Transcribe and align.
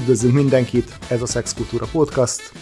Üdvözlünk 0.00 0.34
mindenkit, 0.34 0.98
ez 1.10 1.22
a 1.22 1.26
Szexkultúra 1.26 1.86
Podcast. 1.92 2.52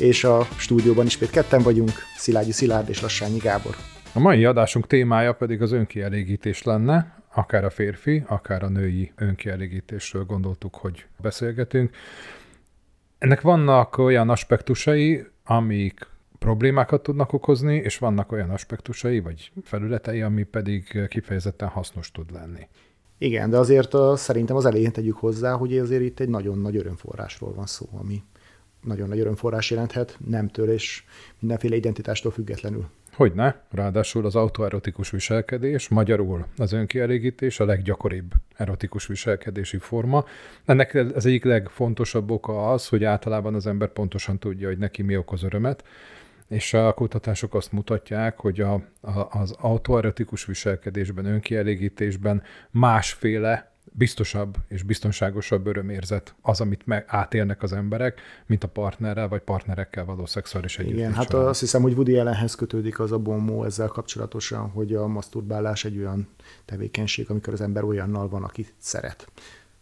És 0.00 0.24
a 0.24 0.42
stúdióban 0.42 1.06
ismét 1.06 1.30
ketten 1.30 1.62
vagyunk, 1.62 1.90
Szilágyi 2.16 2.52
Szilárd 2.52 2.88
és 2.88 3.00
Lassányi 3.00 3.38
Gábor. 3.38 3.74
A 4.14 4.18
mai 4.18 4.44
adásunk 4.44 4.86
témája 4.86 5.32
pedig 5.32 5.62
az 5.62 5.72
önkielégítés 5.72 6.62
lenne, 6.62 7.22
akár 7.34 7.64
a 7.64 7.70
férfi, 7.70 8.22
akár 8.26 8.62
a 8.62 8.68
női 8.68 9.12
önkielégítésről 9.16 10.24
gondoltuk, 10.24 10.74
hogy 10.74 11.06
beszélgetünk. 11.20 11.96
Ennek 13.18 13.40
vannak 13.40 13.98
olyan 13.98 14.30
aspektusai, 14.30 15.26
amik 15.44 16.06
problémákat 16.38 17.02
tudnak 17.02 17.32
okozni, 17.32 17.76
és 17.76 17.98
vannak 17.98 18.32
olyan 18.32 18.50
aspektusai, 18.50 19.20
vagy 19.20 19.52
felületei, 19.64 20.22
ami 20.22 20.42
pedig 20.42 21.06
kifejezetten 21.08 21.68
hasznos 21.68 22.10
tud 22.10 22.32
lenni. 22.32 22.68
Igen, 23.22 23.50
de 23.50 23.58
azért 23.58 23.94
a, 23.94 24.16
szerintem 24.16 24.56
az 24.56 24.64
elején 24.64 24.92
tegyük 24.92 25.16
hozzá, 25.16 25.52
hogy 25.52 25.78
azért 25.78 26.02
itt 26.02 26.20
egy 26.20 26.28
nagyon 26.28 26.58
nagy 26.58 26.76
örömforrásról 26.76 27.54
van 27.54 27.66
szó, 27.66 27.88
ami 27.92 28.22
nagyon 28.84 29.08
nagy 29.08 29.18
örömforrás 29.18 29.70
jelenthet, 29.70 30.18
nemtől 30.26 30.70
és 30.70 31.04
mindenféle 31.38 31.76
identitástól 31.76 32.32
függetlenül. 32.32 32.86
Hogyne, 33.12 33.62
ráadásul 33.70 34.26
az 34.26 34.36
autoerotikus 34.36 35.10
viselkedés, 35.10 35.88
magyarul 35.88 36.46
az 36.56 36.72
önkielégítés 36.72 37.60
a 37.60 37.64
leggyakoribb 37.64 38.32
erotikus 38.56 39.06
viselkedési 39.06 39.78
forma. 39.78 40.24
Ennek 40.64 40.94
az 41.14 41.26
egyik 41.26 41.44
legfontosabb 41.44 42.30
oka 42.30 42.72
az, 42.72 42.88
hogy 42.88 43.04
általában 43.04 43.54
az 43.54 43.66
ember 43.66 43.88
pontosan 43.88 44.38
tudja, 44.38 44.68
hogy 44.68 44.78
neki 44.78 45.02
mi 45.02 45.16
okoz 45.16 45.42
örömet, 45.42 45.84
és 46.50 46.74
a 46.74 46.92
kutatások 46.92 47.54
azt 47.54 47.72
mutatják, 47.72 48.38
hogy 48.38 48.60
a, 48.60 48.72
a, 49.00 49.38
az 49.38 49.54
autoerotikus 49.58 50.44
viselkedésben, 50.44 51.24
önkielégítésben 51.24 52.42
másféle 52.70 53.72
biztosabb 53.92 54.56
és 54.68 54.82
biztonságosabb 54.82 55.66
örömérzet 55.66 56.34
az, 56.42 56.60
amit 56.60 56.86
meg 56.86 57.04
átélnek 57.06 57.62
az 57.62 57.72
emberek, 57.72 58.20
mint 58.46 58.64
a 58.64 58.68
partnerrel 58.68 59.28
vagy 59.28 59.40
partnerekkel 59.40 60.04
való 60.04 60.26
szexuális 60.26 60.78
együttlétsel. 60.78 61.10
Igen, 61.10 61.18
hát 61.18 61.34
azt 61.34 61.60
hiszem, 61.60 61.82
hogy 61.82 61.92
Woody 61.92 62.18
Allenhez 62.18 62.54
kötődik 62.54 63.00
az 63.00 63.12
a 63.12 63.18
bombó 63.18 63.64
ezzel 63.64 63.88
kapcsolatosan, 63.88 64.68
hogy 64.68 64.94
a 64.94 65.06
maszturbálás 65.06 65.84
egy 65.84 65.98
olyan 65.98 66.28
tevékenység, 66.64 67.30
amikor 67.30 67.52
az 67.52 67.60
ember 67.60 67.82
olyannal 67.82 68.28
van, 68.28 68.44
akit 68.44 68.74
szeret. 68.78 69.26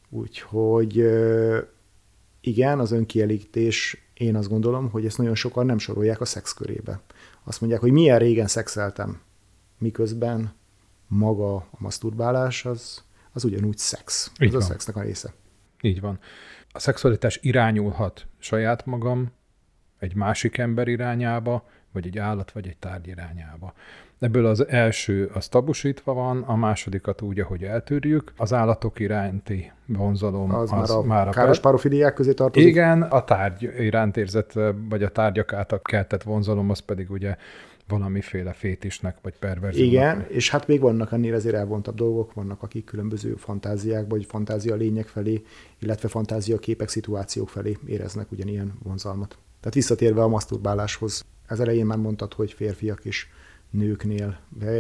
Úgyhogy 0.08 1.04
igen, 2.48 2.78
az 2.78 2.90
önkielégítés, 2.92 4.02
én 4.14 4.36
azt 4.36 4.48
gondolom, 4.48 4.90
hogy 4.90 5.06
ezt 5.06 5.18
nagyon 5.18 5.34
sokan 5.34 5.66
nem 5.66 5.78
sorolják 5.78 6.20
a 6.20 6.24
szex 6.24 6.52
körébe. 6.52 7.00
Azt 7.44 7.60
mondják, 7.60 7.80
hogy 7.80 7.92
milyen 7.92 8.18
régen 8.18 8.46
szexeltem, 8.46 9.20
miközben 9.78 10.54
maga 11.06 11.54
a 11.54 11.66
maszturbálás 11.78 12.64
az 12.64 13.02
az 13.32 13.44
ugyanúgy 13.44 13.78
szex. 13.78 14.32
Így 14.40 14.46
Ez 14.46 14.52
van. 14.52 14.62
a 14.62 14.64
szexnek 14.64 14.96
a 14.96 15.00
része. 15.02 15.34
Így 15.80 16.00
van. 16.00 16.18
A 16.72 16.78
szexualitás 16.78 17.38
irányulhat 17.42 18.26
saját 18.38 18.86
magam 18.86 19.32
egy 19.98 20.14
másik 20.14 20.58
ember 20.58 20.88
irányába, 20.88 21.68
vagy 21.92 22.06
egy 22.06 22.18
állat, 22.18 22.52
vagy 22.52 22.66
egy 22.66 22.76
tárgy 22.76 23.06
irányába. 23.06 23.72
Ebből 24.18 24.46
az 24.46 24.68
első 24.68 25.30
az 25.34 25.48
tabusítva 25.48 26.12
van, 26.12 26.42
a 26.42 26.56
másodikat 26.56 27.22
úgy, 27.22 27.40
ahogy 27.40 27.64
eltűrjük. 27.64 28.32
Az 28.36 28.52
állatok 28.52 29.00
iránti 29.00 29.72
vonzalom 29.86 30.54
az, 30.54 30.72
az 30.72 30.90
már 30.90 30.90
a, 30.90 31.02
már 31.02 31.28
a 31.28 31.30
káros 31.30 31.60
párofiliák 31.60 32.14
közé 32.14 32.32
tartozik? 32.32 32.68
Igen, 32.68 33.02
a 33.02 33.24
tárgy 33.24 33.62
iránt 33.78 34.16
érzett, 34.16 34.52
vagy 34.88 35.02
a 35.02 35.08
tárgyak 35.08 35.52
által 35.52 35.82
keltett 35.82 36.22
vonzalom, 36.22 36.70
az 36.70 36.78
pedig 36.78 37.10
ugye 37.10 37.36
valamiféle 37.88 38.52
fétisnek 38.52 39.16
vagy 39.22 39.34
perverziónak. 39.38 39.92
Igen, 39.92 40.26
és 40.28 40.50
hát 40.50 40.66
még 40.66 40.80
vannak 40.80 41.12
ennél 41.12 41.34
azért 41.34 41.54
elvontabb 41.54 41.94
dolgok, 41.94 42.34
vannak 42.34 42.62
akik 42.62 42.84
különböző 42.84 43.34
fantáziák, 43.34 44.04
vagy 44.08 44.24
fantázia 44.24 44.74
lények 44.74 45.06
felé, 45.06 45.42
illetve 45.78 46.08
fantázia 46.08 46.58
képek, 46.58 46.88
szituációk 46.88 47.48
felé 47.48 47.76
éreznek 47.86 48.32
ugyanilyen 48.32 48.78
vonzalmat. 48.82 49.38
Tehát 49.60 49.74
visszatérve 49.74 50.22
a 50.22 50.28
maszturbáláshoz, 50.28 51.24
ez 51.48 51.60
elején 51.60 51.86
már 51.86 51.98
mondtad, 51.98 52.32
hogy 52.32 52.52
férfiak 52.52 53.04
is 53.04 53.30
nőknél. 53.70 54.38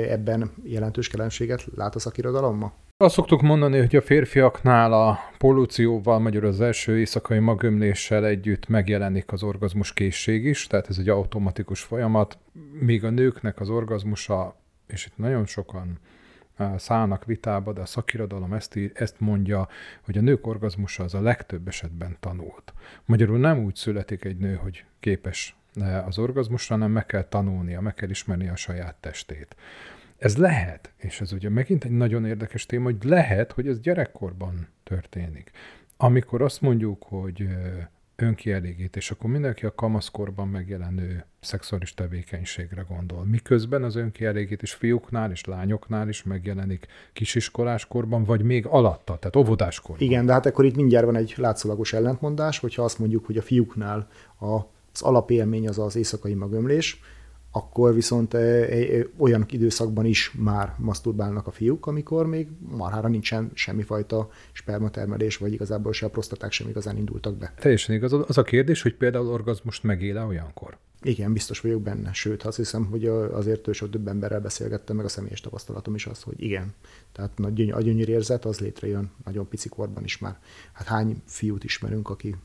Ebben 0.08 0.50
jelentős 0.62 1.08
kelenséget 1.08 1.66
lát 1.74 1.94
a 1.94 1.98
szakirodalomma? 1.98 2.72
Azt 2.96 3.14
szoktuk 3.14 3.42
mondani, 3.42 3.78
hogy 3.78 3.96
a 3.96 4.02
férfiaknál 4.02 4.92
a 4.92 5.18
pollucióval, 5.38 6.18
magyarul 6.18 6.48
az 6.48 6.60
első 6.60 6.98
éjszakai 6.98 7.38
magömléssel 7.38 8.26
együtt 8.26 8.68
megjelenik 8.68 9.32
az 9.32 9.42
orgazmus 9.42 9.92
készség 9.92 10.44
is, 10.44 10.66
tehát 10.66 10.88
ez 10.88 10.98
egy 10.98 11.08
automatikus 11.08 11.80
folyamat, 11.82 12.38
míg 12.80 13.04
a 13.04 13.10
nőknek 13.10 13.60
az 13.60 13.68
orgazmusa, 13.68 14.56
és 14.86 15.06
itt 15.06 15.16
nagyon 15.16 15.46
sokan 15.46 15.98
szállnak 16.76 17.24
vitába, 17.24 17.72
de 17.72 17.80
a 17.80 17.86
szakirodalom 17.86 18.52
ezt, 18.52 18.78
ezt 18.94 19.20
mondja, 19.20 19.68
hogy 20.02 20.18
a 20.18 20.20
nők 20.20 20.46
orgazmusa 20.46 21.04
az 21.04 21.14
a 21.14 21.20
legtöbb 21.20 21.68
esetben 21.68 22.16
tanult. 22.20 22.72
Magyarul 23.04 23.38
nem 23.38 23.58
úgy 23.64 23.74
születik 23.74 24.24
egy 24.24 24.36
nő, 24.36 24.54
hogy 24.54 24.84
képes 25.00 25.56
az 25.80 26.18
orgazmusra, 26.18 26.74
hanem 26.74 26.90
meg 26.90 27.06
kell 27.06 27.24
tanulnia, 27.24 27.80
meg 27.80 27.94
kell 27.94 28.10
ismerni 28.10 28.48
a 28.48 28.56
saját 28.56 28.96
testét. 29.00 29.56
Ez 30.18 30.36
lehet, 30.36 30.92
és 30.96 31.20
ez 31.20 31.32
ugye 31.32 31.48
megint 31.48 31.84
egy 31.84 31.90
nagyon 31.90 32.24
érdekes 32.24 32.66
téma, 32.66 32.84
hogy 32.84 33.04
lehet, 33.04 33.52
hogy 33.52 33.68
ez 33.68 33.80
gyerekkorban 33.80 34.68
történik. 34.82 35.50
Amikor 35.96 36.42
azt 36.42 36.60
mondjuk, 36.60 37.02
hogy 37.02 37.48
önkielégítés, 38.16 39.10
akkor 39.10 39.30
mindenki 39.30 39.66
a 39.66 39.74
kamaszkorban 39.74 40.48
megjelenő 40.48 41.24
szexuális 41.40 41.94
tevékenységre 41.94 42.84
gondol. 42.88 43.24
Miközben 43.24 43.82
az 43.82 43.96
önkielégítés 43.96 44.72
fiúknál 44.72 45.30
és 45.30 45.44
lányoknál 45.44 46.08
is 46.08 46.22
megjelenik 46.22 46.86
kisiskoláskorban, 47.12 48.24
vagy 48.24 48.42
még 48.42 48.66
alatta, 48.66 49.18
tehát 49.18 49.36
óvodáskorban. 49.36 50.06
Igen, 50.06 50.26
de 50.26 50.32
hát 50.32 50.46
akkor 50.46 50.64
itt 50.64 50.76
mindjárt 50.76 51.04
van 51.06 51.16
egy 51.16 51.34
látszólagos 51.36 51.92
ellentmondás, 51.92 52.58
hogyha 52.58 52.82
azt 52.82 52.98
mondjuk, 52.98 53.26
hogy 53.26 53.36
a 53.36 53.42
fiúknál 53.42 54.08
az 54.92 55.02
alapélmény 55.02 55.68
az 55.68 55.78
az 55.78 55.96
éjszakai 55.96 56.34
magömlés, 56.34 57.00
akkor 57.50 57.94
viszont 57.94 58.34
olyan 59.16 59.46
időszakban 59.50 60.04
is 60.04 60.32
már 60.32 60.74
maszturbálnak 60.78 61.46
a 61.46 61.50
fiúk, 61.50 61.86
amikor 61.86 62.26
még 62.26 62.48
marhára 62.68 63.08
nincsen 63.08 63.50
semmifajta 63.54 64.30
spermatermelés, 64.52 65.36
vagy 65.36 65.52
igazából 65.52 65.92
se 65.92 66.06
a 66.06 66.10
prostaták 66.10 66.52
sem 66.52 66.68
igazán 66.68 66.96
indultak 66.96 67.36
be. 67.36 67.54
Teljesen 67.58 67.94
igaz. 67.94 68.12
Az 68.12 68.38
a 68.38 68.42
kérdés, 68.42 68.82
hogy 68.82 68.94
például 68.94 69.28
orgazmust 69.28 69.82
megéle 69.82 70.24
olyankor? 70.24 70.76
Igen, 71.02 71.32
biztos 71.32 71.60
vagyok 71.60 71.82
benne. 71.82 72.12
Sőt, 72.12 72.42
azt 72.42 72.56
hiszem, 72.56 72.84
hogy 72.84 73.06
azért 73.06 73.72
sok 73.74 73.90
több 73.90 74.08
emberrel 74.08 74.40
beszélgettem, 74.40 74.96
meg 74.96 75.04
a 75.04 75.08
személyes 75.08 75.40
tapasztalatom 75.40 75.94
is 75.94 76.06
az, 76.06 76.22
hogy 76.22 76.42
igen. 76.42 76.74
Tehát 77.12 77.38
a 77.70 77.80
gyönyör 77.80 78.08
érzet 78.08 78.44
az 78.44 78.58
létrejön 78.58 79.10
nagyon 79.24 79.48
pici 79.48 79.68
korban 79.68 80.04
is 80.04 80.18
már. 80.18 80.38
Hát 80.72 80.86
hány 80.86 81.22
fiút 81.24 81.64
ismerünk, 81.64 82.08
aki 82.08 82.36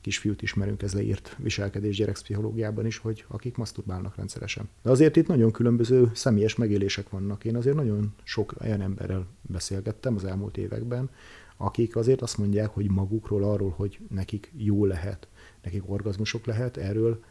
kisfiút 0.00 0.42
ismerünk, 0.42 0.82
ez 0.82 0.94
leírt 0.94 1.36
viselkedés 1.38 1.96
gyerekpszichológiában 1.96 2.86
is, 2.86 2.98
hogy 2.98 3.24
akik 3.28 3.56
maszturbálnak 3.56 4.16
rendszeresen. 4.16 4.68
De 4.82 4.90
azért 4.90 5.16
itt 5.16 5.26
nagyon 5.26 5.50
különböző 5.50 6.10
személyes 6.14 6.56
megélések 6.56 7.08
vannak. 7.08 7.44
Én 7.44 7.56
azért 7.56 7.76
nagyon 7.76 8.14
sok 8.22 8.54
olyan 8.60 8.80
emberrel 8.80 9.26
beszélgettem 9.42 10.14
az 10.14 10.24
elmúlt 10.24 10.56
években, 10.56 11.10
akik 11.56 11.96
azért 11.96 12.22
azt 12.22 12.38
mondják, 12.38 12.70
hogy 12.70 12.90
magukról 12.90 13.44
arról, 13.44 13.70
hogy 13.76 13.98
nekik 14.10 14.52
jó 14.56 14.84
lehet, 14.84 15.28
nekik 15.62 15.90
orgazmusok 15.90 16.46
lehet, 16.46 16.76
erről 16.76 17.22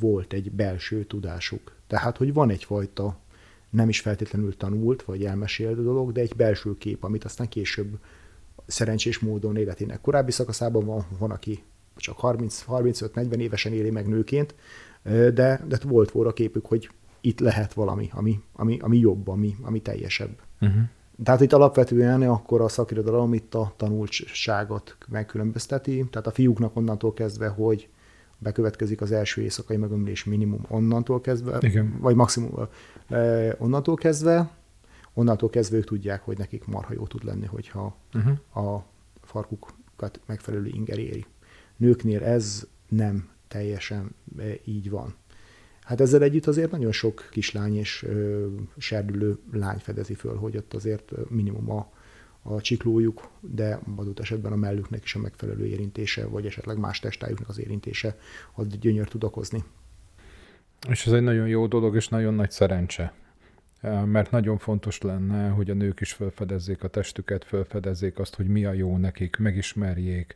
volt 0.00 0.32
egy 0.32 0.52
belső 0.52 1.04
tudásuk. 1.04 1.74
Tehát, 1.86 2.16
hogy 2.16 2.32
van 2.32 2.50
egyfajta 2.50 3.18
nem 3.70 3.88
is 3.88 4.00
feltétlenül 4.00 4.56
tanult 4.56 5.02
vagy 5.02 5.24
elmesélt 5.24 5.82
dolog, 5.82 6.12
de 6.12 6.20
egy 6.20 6.36
belső 6.36 6.78
kép, 6.78 7.04
amit 7.04 7.24
aztán 7.24 7.48
később 7.48 7.98
szerencsés 8.66 9.18
módon 9.18 9.56
életének 9.56 10.00
korábbi 10.00 10.30
szakaszában 10.30 10.84
van, 10.84 11.06
van 11.18 11.30
aki 11.30 11.62
csak 11.96 12.16
30-35-40 12.22 13.36
évesen 13.36 13.72
éli 13.72 13.90
meg 13.90 14.08
nőként, 14.08 14.54
de, 15.02 15.64
de 15.68 15.78
volt 15.84 16.10
volna 16.10 16.32
képük, 16.32 16.66
hogy 16.66 16.90
itt 17.20 17.40
lehet 17.40 17.72
valami, 17.72 18.10
ami, 18.12 18.40
ami, 18.52 18.78
ami 18.80 18.98
jobb, 18.98 19.28
ami, 19.28 19.56
ami 19.62 19.80
teljesebb. 19.80 20.38
Uh-huh. 20.60 20.82
Tehát 21.24 21.40
itt 21.40 21.52
alapvetően 21.52 22.22
akkor 22.22 22.60
a 22.60 22.68
szakirodalom 22.68 23.34
itt 23.34 23.54
a 23.54 23.72
tanultságot 23.76 24.96
megkülönbözteti, 25.08 26.04
tehát 26.10 26.26
a 26.26 26.30
fiúknak 26.30 26.76
onnantól 26.76 27.12
kezdve, 27.12 27.48
hogy 27.48 27.88
bekövetkezik 28.38 29.00
az 29.00 29.12
első 29.12 29.42
éjszakai 29.42 29.76
megömlés 29.76 30.24
minimum 30.24 30.60
onnantól 30.68 31.20
kezdve, 31.20 31.58
Igen. 31.60 31.96
vagy 32.00 32.14
maximum 32.14 32.68
onnantól 33.58 33.94
kezdve, 33.94 34.50
onnantól 35.14 35.50
kezdve 35.50 35.76
ők 35.76 35.84
tudják, 35.84 36.22
hogy 36.22 36.38
nekik 36.38 36.66
marha 36.66 36.92
jó 36.92 37.06
tud 37.06 37.24
lenni, 37.24 37.46
hogyha 37.46 37.96
uh-huh. 38.14 38.66
a 38.66 38.84
farkukat 39.22 40.20
megfelelő 40.26 40.66
inger 40.66 40.98
éri. 40.98 41.26
Nőknél 41.76 42.24
ez 42.24 42.66
nem 42.88 43.28
teljesen 43.48 44.14
e, 44.38 44.42
így 44.64 44.90
van. 44.90 45.14
Hát 45.82 46.00
ezzel 46.00 46.22
együtt 46.22 46.46
azért 46.46 46.70
nagyon 46.70 46.92
sok 46.92 47.28
kislány 47.30 47.76
és 47.76 48.02
ö, 48.02 48.46
serdülő 48.78 49.38
lány 49.52 49.78
fedezi 49.78 50.14
föl, 50.14 50.36
hogy 50.36 50.56
ott 50.56 50.74
azért 50.74 51.12
minimum 51.28 51.70
a, 51.70 51.92
a 52.42 52.60
csiklójuk, 52.60 53.28
de 53.40 53.80
adott 53.96 54.20
esetben 54.20 54.52
a 54.52 54.56
mellüknek 54.56 55.04
is 55.04 55.14
a 55.14 55.18
megfelelő 55.18 55.66
érintése, 55.66 56.26
vagy 56.26 56.46
esetleg 56.46 56.78
más 56.78 56.98
testájuknak 56.98 57.48
az 57.48 57.58
érintése, 57.58 58.18
az 58.54 58.66
gyönyör 58.66 59.08
tud 59.08 59.24
okozni. 59.24 59.64
És 60.88 61.06
ez 61.06 61.12
egy 61.12 61.22
nagyon 61.22 61.48
jó 61.48 61.66
dolog, 61.66 61.94
és 61.94 62.08
nagyon 62.08 62.34
nagy 62.34 62.50
szerencse. 62.50 63.14
Mert 64.04 64.30
nagyon 64.30 64.58
fontos 64.58 65.00
lenne, 65.00 65.48
hogy 65.48 65.70
a 65.70 65.74
nők 65.74 66.00
is 66.00 66.12
felfedezzék 66.12 66.82
a 66.82 66.88
testüket, 66.88 67.44
felfedezzék 67.44 68.18
azt, 68.18 68.34
hogy 68.34 68.46
mi 68.46 68.64
a 68.64 68.72
jó 68.72 68.96
nekik, 68.96 69.36
megismerjék, 69.36 70.34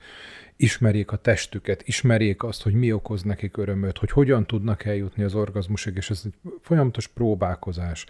ismerjék 0.57 1.13
a 1.13 1.17
testüket, 1.17 1.83
ismerjék 1.89 2.43
azt, 2.43 2.63
hogy 2.63 2.75
mi 2.75 2.93
okoz 2.93 3.23
nekik 3.23 3.57
örömöt, 3.57 3.99
hogy 3.99 4.11
hogyan 4.11 4.47
tudnak 4.47 4.85
eljutni 4.85 5.23
az 5.23 5.35
orgazmusig, 5.35 5.97
és 5.97 6.11
ez 6.11 6.23
egy 6.25 6.35
folyamatos 6.61 7.07
próbálkozás. 7.07 8.07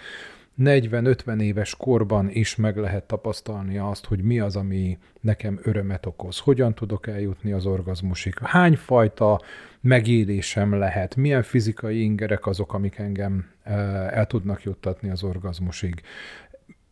40-50 0.58 1.41
éves 1.41 1.76
korban 1.76 2.31
is 2.31 2.56
meg 2.56 2.76
lehet 2.76 3.05
tapasztalni 3.05 3.79
azt, 3.79 4.05
hogy 4.05 4.23
mi 4.23 4.41
az, 4.41 4.56
ami 4.56 4.99
nekem 5.20 5.61
örömet 5.62 6.06
okoz. 6.06 6.38
Hogyan 6.38 6.75
tudok 6.75 7.06
eljutni 7.06 7.52
az 7.52 7.67
orgazmusig? 7.67 8.38
Hány 8.38 8.76
fajta 8.76 9.41
megélésem 9.81 10.75
lehet? 10.75 11.17
Milyen 11.17 11.43
fizikai 11.43 12.02
ingerek 12.02 12.47
azok, 12.47 12.75
amik 12.75 12.99
engem 12.99 13.50
el 14.11 14.26
tudnak 14.26 14.62
juttatni 14.62 15.11
az 15.11 15.23
orgazmusig? 15.23 16.02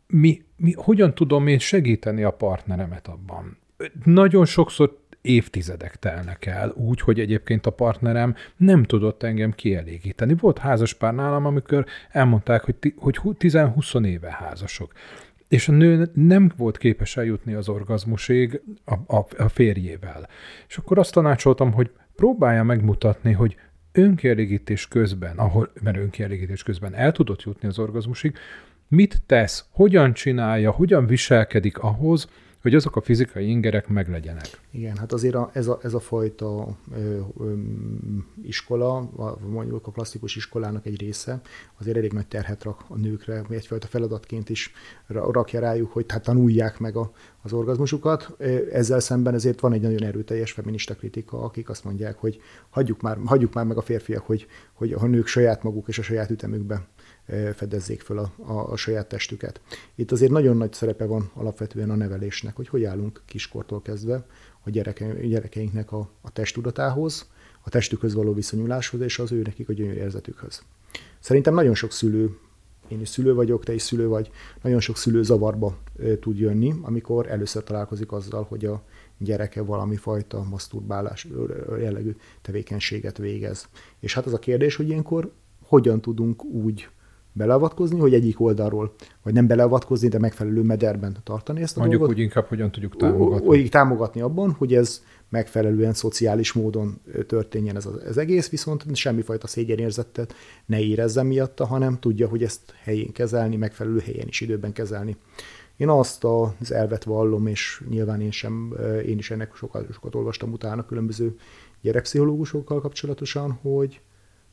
Mi, 0.07 0.43
mi, 0.57 0.73
hogyan 0.73 1.15
tudom 1.15 1.47
én 1.47 1.59
segíteni 1.59 2.23
a 2.23 2.31
partneremet 2.31 3.09
abban? 3.09 3.59
Nagyon 4.05 4.45
sokszor 4.45 4.99
évtizedek 5.21 5.97
telnek 5.97 6.47
el, 6.47 6.73
úgy, 6.77 7.01
hogy 7.01 7.21
egyébként 7.21 7.67
a 7.67 7.71
partnerem 7.71 8.35
nem 8.57 8.83
tudott 8.83 9.23
engem 9.23 9.53
kielégíteni. 9.53 10.35
Volt 10.35 10.59
házas 10.59 10.95
pár 10.95 11.15
nálam, 11.15 11.47
amikor 11.47 11.87
elmondták, 12.11 12.65
hogy, 12.65 12.95
hogy 12.97 13.19
10-20 13.39 14.07
éve 14.07 14.31
házasok. 14.31 14.93
És 15.49 15.69
a 15.69 15.73
nő 15.73 16.11
nem 16.15 16.53
volt 16.57 16.79
képes 16.79 17.17
eljutni 17.17 17.55
az 17.55 17.69
orgazmusig 17.69 18.63
a, 18.85 19.17
a, 19.17 19.27
a 19.37 19.49
férjével. 19.49 20.29
És 20.69 20.77
akkor 20.77 20.99
azt 20.99 21.13
tanácsoltam, 21.13 21.73
hogy 21.73 21.91
próbálja 22.17 22.63
megmutatni, 22.63 23.33
hogy 23.33 23.57
önkielégítés 23.93 24.89
közben, 24.89 25.37
ahol, 25.37 25.73
mert 25.83 25.97
önkielégítés 25.97 26.63
közben 26.63 26.95
el 26.95 27.13
tudott 27.13 27.43
jutni 27.43 27.69
az 27.69 27.79
orgazmusig, 27.79 28.37
mit 28.89 29.23
tesz, 29.27 29.65
hogyan 29.71 30.13
csinálja, 30.13 30.71
hogyan 30.71 31.07
viselkedik 31.07 31.79
ahhoz, 31.79 32.29
hogy 32.63 32.75
azok 32.75 32.97
a 32.97 33.01
fizikai 33.01 33.49
ingerek 33.49 33.89
meglegyenek. 33.89 34.61
Igen, 34.71 34.97
hát 34.97 35.13
azért 35.13 35.35
a, 35.35 35.51
ez, 35.53 35.67
a, 35.67 35.79
ez 35.83 35.95
a 35.95 36.01
fajta 36.01 36.77
ö, 36.93 37.19
ö, 37.41 37.53
iskola, 38.43 39.11
mondjuk 39.49 39.87
a 39.87 39.91
klasszikus 39.91 40.37
iskolának 40.37 40.87
egy 40.87 41.01
része, 41.01 41.41
azért 41.79 41.97
elég 41.97 42.13
nagy 42.13 42.27
terhet 42.27 42.63
rak 42.63 42.85
a 42.89 42.97
nőkre, 42.97 43.43
egyfajta 43.51 43.87
feladatként 43.87 44.49
is 44.49 44.73
rakja 45.07 45.61
rájuk, 45.61 45.93
hogy 45.93 46.05
hát 46.09 46.23
tanulják 46.23 46.79
meg 46.79 46.97
a, 46.97 47.11
az 47.43 47.53
orgazmusukat. 47.53 48.37
Ezzel 48.73 49.01
szemben 49.01 49.35
ezért 49.35 49.61
van 49.61 49.73
egy 49.73 49.81
nagyon 49.81 50.03
erőteljes 50.03 50.53
feminista 50.53 50.95
kritika, 50.95 51.43
akik 51.43 51.69
azt 51.69 51.85
mondják, 51.85 52.17
hogy 52.17 52.41
hagyjuk 52.71 53.01
már, 53.01 53.19
hagyjuk 53.25 53.53
már 53.53 53.65
meg 53.65 53.77
a 53.77 53.83
férfiak, 53.83 54.27
hogy, 54.27 54.47
hogy 54.73 54.93
a 54.93 55.07
nők 55.07 55.27
saját 55.27 55.63
maguk 55.63 55.89
és 55.89 55.99
a 55.99 56.03
saját 56.03 56.31
ütemükbe 56.31 56.87
fedezzék 57.55 58.01
föl 58.01 58.19
a, 58.19 58.33
a, 58.37 58.73
a 58.73 58.77
saját 58.77 59.09
testüket. 59.09 59.61
Itt 59.95 60.13
azért 60.13 60.31
nagyon 60.31 60.57
nagy 60.57 60.73
szerepe 60.73 61.05
van 61.05 61.31
alapvetően 61.35 61.91
a 61.91 61.95
nevelésnek, 61.95 62.57
hogy 62.57 62.69
hogy 62.69 62.85
állunk 62.85 63.23
kiskortól 63.27 63.83
kezdve 63.83 64.27
a 64.65 64.71
gyereke, 64.71 65.27
gyerekeinknek 65.27 65.93
a, 65.93 66.11
a 66.21 66.31
testudatához, 66.33 67.29
a 67.61 67.71
testükhöz 67.71 68.15
való 68.15 68.33
viszonyuláshoz 68.33 69.01
és 69.01 69.19
az 69.19 69.33
ő 69.33 69.43
nekik 69.43 69.69
a 69.69 69.73
érzetükhöz. 69.73 70.63
Szerintem 71.19 71.55
nagyon 71.55 71.75
sok 71.75 71.93
szülő, 71.93 72.39
én 72.89 73.01
is 73.01 73.09
szülő 73.09 73.35
vagyok, 73.35 73.65
te 73.65 73.75
is 73.75 73.83
szülő 73.83 74.09
vagy, 74.09 74.31
nagyon 74.63 74.81
sok 74.81 74.97
szülő 74.97 75.23
zavarba 75.23 75.79
tud 76.21 76.39
jönni, 76.39 76.75
amikor 76.83 77.31
először 77.31 77.65
találkozik 77.65 78.13
azzal, 78.13 78.43
hogy 78.43 78.65
a 78.65 78.83
gyereke 79.19 79.63
valami 79.63 79.97
fajta 79.97 80.43
maszturbálás 80.43 81.27
jellegű 81.79 82.17
tevékenységet 82.43 83.19
végez. 83.19 83.69
És 84.01 84.15
hát 84.15 84.27
az 84.27 84.33
a 84.33 84.39
kérdés, 84.39 84.77
hogy 84.77 84.89
ilyenkor 84.89 85.33
hogyan 85.63 86.01
tudunk 86.01 86.45
úgy 86.45 86.89
beleavatkozni, 87.39 87.99
hogy 87.99 88.15
egyik 88.15 88.41
oldalról, 88.41 88.95
vagy 89.23 89.33
nem 89.33 89.47
beleavatkozni, 89.47 90.09
de 90.09 90.19
megfelelő 90.19 90.63
mederben 90.63 91.17
tartani 91.25 91.63
ezt 91.63 91.77
a 91.77 91.81
Mondjuk 91.81 92.01
dolgot. 92.01 92.17
úgy 92.19 92.23
inkább, 92.23 92.47
hogyan 92.47 92.71
tudjuk 92.71 92.97
támogatni. 92.97 93.49
Úgy 93.49 93.69
támogatni 93.69 94.21
abban, 94.21 94.51
hogy 94.51 94.75
ez 94.75 95.03
megfelelően 95.29 95.93
szociális 95.93 96.53
módon 96.53 97.01
történjen 97.27 97.77
ez 97.77 97.87
az 97.87 98.19
egész, 98.19 98.51
viszont 98.51 98.97
semmifajta 98.97 99.47
szégyenérzetet 99.47 100.35
ne 100.67 100.81
érezzen 100.81 101.27
miatta, 101.27 101.67
hanem 101.67 101.99
tudja, 101.99 102.29
hogy 102.29 102.43
ezt 102.43 102.61
helyén 102.83 103.13
kezelni, 103.13 103.57
megfelelő 103.57 103.99
helyen 103.99 104.29
is 104.29 104.41
időben 104.41 104.73
kezelni. 104.73 105.17
Én 105.77 105.89
azt 105.89 106.25
az 106.25 106.73
elvet 106.73 107.05
vallom, 107.05 107.47
és 107.47 107.83
nyilván 107.89 108.21
én 108.21 108.31
sem, 108.31 108.75
én 109.07 109.19
is 109.19 109.31
ennek 109.31 109.55
sokat, 109.55 109.93
sokat 109.93 110.15
olvastam 110.15 110.53
utána 110.53 110.87
különböző 110.87 111.37
gyerekpszichológusokkal 111.81 112.81
kapcsolatosan, 112.81 113.59
hogy 113.63 114.01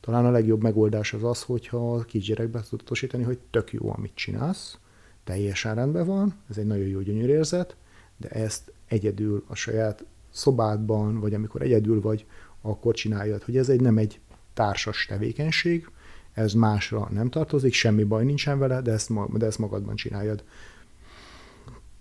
talán 0.06 0.24
a 0.24 0.30
legjobb 0.30 0.62
megoldás 0.62 1.12
az 1.12 1.24
az, 1.24 1.42
hogyha 1.42 1.94
a 1.94 2.02
kisgyerekbe 2.02 2.60
tudatosítani, 2.68 3.22
hogy 3.22 3.38
tök 3.50 3.72
jó, 3.72 3.92
amit 3.92 4.14
csinálsz, 4.14 4.78
teljesen 5.24 5.74
rendben 5.74 6.06
van, 6.06 6.34
ez 6.50 6.56
egy 6.56 6.66
nagyon 6.66 6.86
jó 6.86 7.00
gyönyörérzet, 7.00 7.76
de 8.16 8.28
ezt 8.28 8.72
egyedül 8.88 9.44
a 9.46 9.54
saját 9.54 10.04
szobádban, 10.30 11.20
vagy 11.20 11.34
amikor 11.34 11.62
egyedül 11.62 12.00
vagy, 12.00 12.26
akkor 12.60 12.94
csináljad, 12.94 13.42
hogy 13.42 13.56
ez 13.56 13.68
egy 13.68 13.80
nem 13.80 13.98
egy 13.98 14.20
társas 14.54 15.06
tevékenység, 15.06 15.90
ez 16.32 16.52
másra 16.52 17.08
nem 17.10 17.28
tartozik, 17.28 17.72
semmi 17.72 18.04
baj 18.04 18.24
nincsen 18.24 18.58
vele, 18.58 18.80
de 18.80 18.92
ezt, 18.92 19.38
de 19.38 19.46
ezt 19.46 19.58
magadban 19.58 19.94
csináljad. 19.94 20.44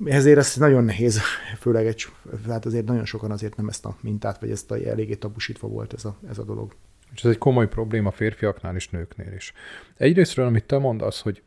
Ezért 0.03 0.37
ez 0.37 0.55
nagyon 0.55 0.83
nehéz, 0.83 1.19
főleg 1.59 1.87
egy, 1.87 2.05
hát 2.47 2.65
azért 2.65 2.85
nagyon 2.85 3.05
sokan 3.05 3.31
azért 3.31 3.55
nem 3.55 3.67
ezt 3.67 3.85
a 3.85 3.97
mintát, 4.01 4.39
vagy 4.39 4.51
ezt 4.51 4.71
a 4.71 4.75
eléggé 4.75 5.15
tabusítva 5.15 5.67
volt 5.67 5.93
ez 5.93 6.05
a, 6.05 6.15
ez 6.29 6.37
a 6.37 6.43
dolog. 6.43 6.75
És 7.13 7.23
ez 7.23 7.29
egy 7.29 7.37
komoly 7.37 7.67
probléma 7.67 8.11
férfiaknál 8.11 8.75
és 8.75 8.89
nőknél 8.89 9.33
is. 9.33 9.53
Egyrésztről, 9.97 10.45
amit 10.45 10.65
te 10.65 10.77
mondasz, 10.77 11.21
hogy 11.21 11.41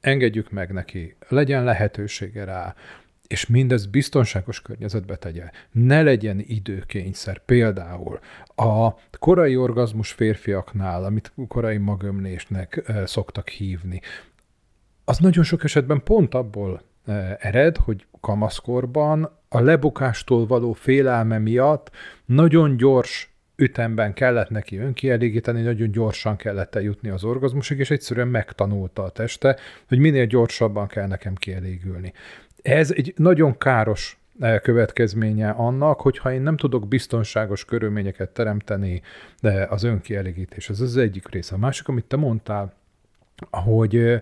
engedjük 0.00 0.50
meg 0.50 0.72
neki, 0.72 1.16
legyen 1.28 1.64
lehetősége 1.64 2.44
rá, 2.44 2.74
és 3.26 3.46
mindez 3.46 3.86
biztonságos 3.86 4.62
környezetbe 4.62 5.16
tegye. 5.16 5.50
Ne 5.72 6.02
legyen 6.02 6.42
időkényszer. 6.46 7.38
Például 7.44 8.18
a 8.54 8.90
korai 9.18 9.56
orgazmus 9.56 10.10
férfiaknál, 10.10 11.04
amit 11.04 11.32
korai 11.48 11.76
magömlésnek 11.76 12.82
e, 12.86 13.06
szoktak 13.06 13.48
hívni, 13.48 14.00
az 15.04 15.18
nagyon 15.18 15.44
sok 15.44 15.64
esetben 15.64 16.02
pont 16.02 16.34
abból 16.34 16.82
e, 17.06 17.36
ered, 17.40 17.76
hogy 17.76 18.06
kamaszkorban 18.20 19.38
a 19.48 19.60
lebukástól 19.60 20.46
való 20.46 20.72
félelme 20.72 21.38
miatt 21.38 21.90
nagyon 22.24 22.76
gyors 22.76 23.35
ütemben 23.56 24.12
kellett 24.12 24.50
neki 24.50 24.78
önkielégíteni, 24.78 25.62
nagyon 25.62 25.90
gyorsan 25.90 26.36
kellett 26.36 26.74
eljutni 26.74 27.08
az 27.08 27.24
orgazmusig, 27.24 27.78
és 27.78 27.90
egyszerűen 27.90 28.28
megtanulta 28.28 29.02
a 29.02 29.10
teste, 29.10 29.56
hogy 29.88 29.98
minél 29.98 30.26
gyorsabban 30.26 30.86
kell 30.86 31.06
nekem 31.06 31.34
kielégülni. 31.34 32.12
Ez 32.62 32.90
egy 32.90 33.12
nagyon 33.16 33.58
káros 33.58 34.18
eh, 34.40 34.58
következménye 34.58 35.50
annak, 35.50 36.00
hogyha 36.00 36.32
én 36.32 36.42
nem 36.42 36.56
tudok 36.56 36.88
biztonságos 36.88 37.64
körülményeket 37.64 38.30
teremteni 38.30 39.02
az 39.68 39.82
önkielégítés. 39.82 40.68
Ez 40.68 40.80
az 40.80 40.96
egyik 40.96 41.28
része. 41.28 41.54
A 41.54 41.58
másik, 41.58 41.88
amit 41.88 42.04
te 42.04 42.16
mondtál, 42.16 42.74
hogy 43.50 43.96
eh, 43.96 44.20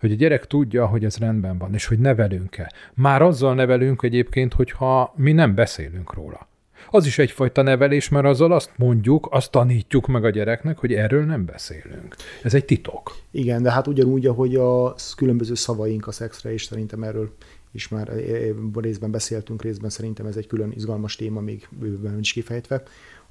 hogy 0.00 0.12
a 0.12 0.16
gyerek 0.16 0.46
tudja, 0.46 0.86
hogy 0.86 1.04
ez 1.04 1.16
rendben 1.16 1.58
van, 1.58 1.74
és 1.74 1.86
hogy 1.86 1.98
nevelünk-e. 1.98 2.72
Már 2.94 3.22
azzal 3.22 3.54
nevelünk 3.54 4.02
egyébként, 4.02 4.52
hogyha 4.52 5.12
mi 5.16 5.32
nem 5.32 5.54
beszélünk 5.54 6.14
róla 6.14 6.48
az 6.90 7.06
is 7.06 7.18
egyfajta 7.18 7.62
nevelés, 7.62 8.08
mert 8.08 8.26
azzal 8.26 8.52
azt 8.52 8.70
mondjuk, 8.76 9.28
azt 9.30 9.50
tanítjuk 9.50 10.06
meg 10.06 10.24
a 10.24 10.30
gyereknek, 10.30 10.78
hogy 10.78 10.92
erről 10.92 11.24
nem 11.24 11.44
beszélünk. 11.44 12.16
Ez 12.42 12.54
egy 12.54 12.64
titok. 12.64 13.16
Igen, 13.30 13.62
de 13.62 13.70
hát 13.70 13.86
ugyanúgy, 13.86 14.26
ahogy 14.26 14.56
a 14.56 14.94
különböző 15.16 15.54
szavaink 15.54 16.06
a 16.06 16.12
szexre, 16.12 16.52
és 16.52 16.64
szerintem 16.64 17.02
erről 17.02 17.30
is 17.72 17.88
már 17.88 18.08
eh, 18.08 18.16
eh, 18.16 18.54
részben 18.74 19.10
beszéltünk, 19.10 19.62
részben 19.62 19.90
szerintem 19.90 20.26
ez 20.26 20.36
egy 20.36 20.46
külön 20.46 20.72
izgalmas 20.74 21.16
téma, 21.16 21.40
még 21.40 21.68
bőven 21.70 22.18
is 22.18 22.32
kifejtve, 22.32 22.82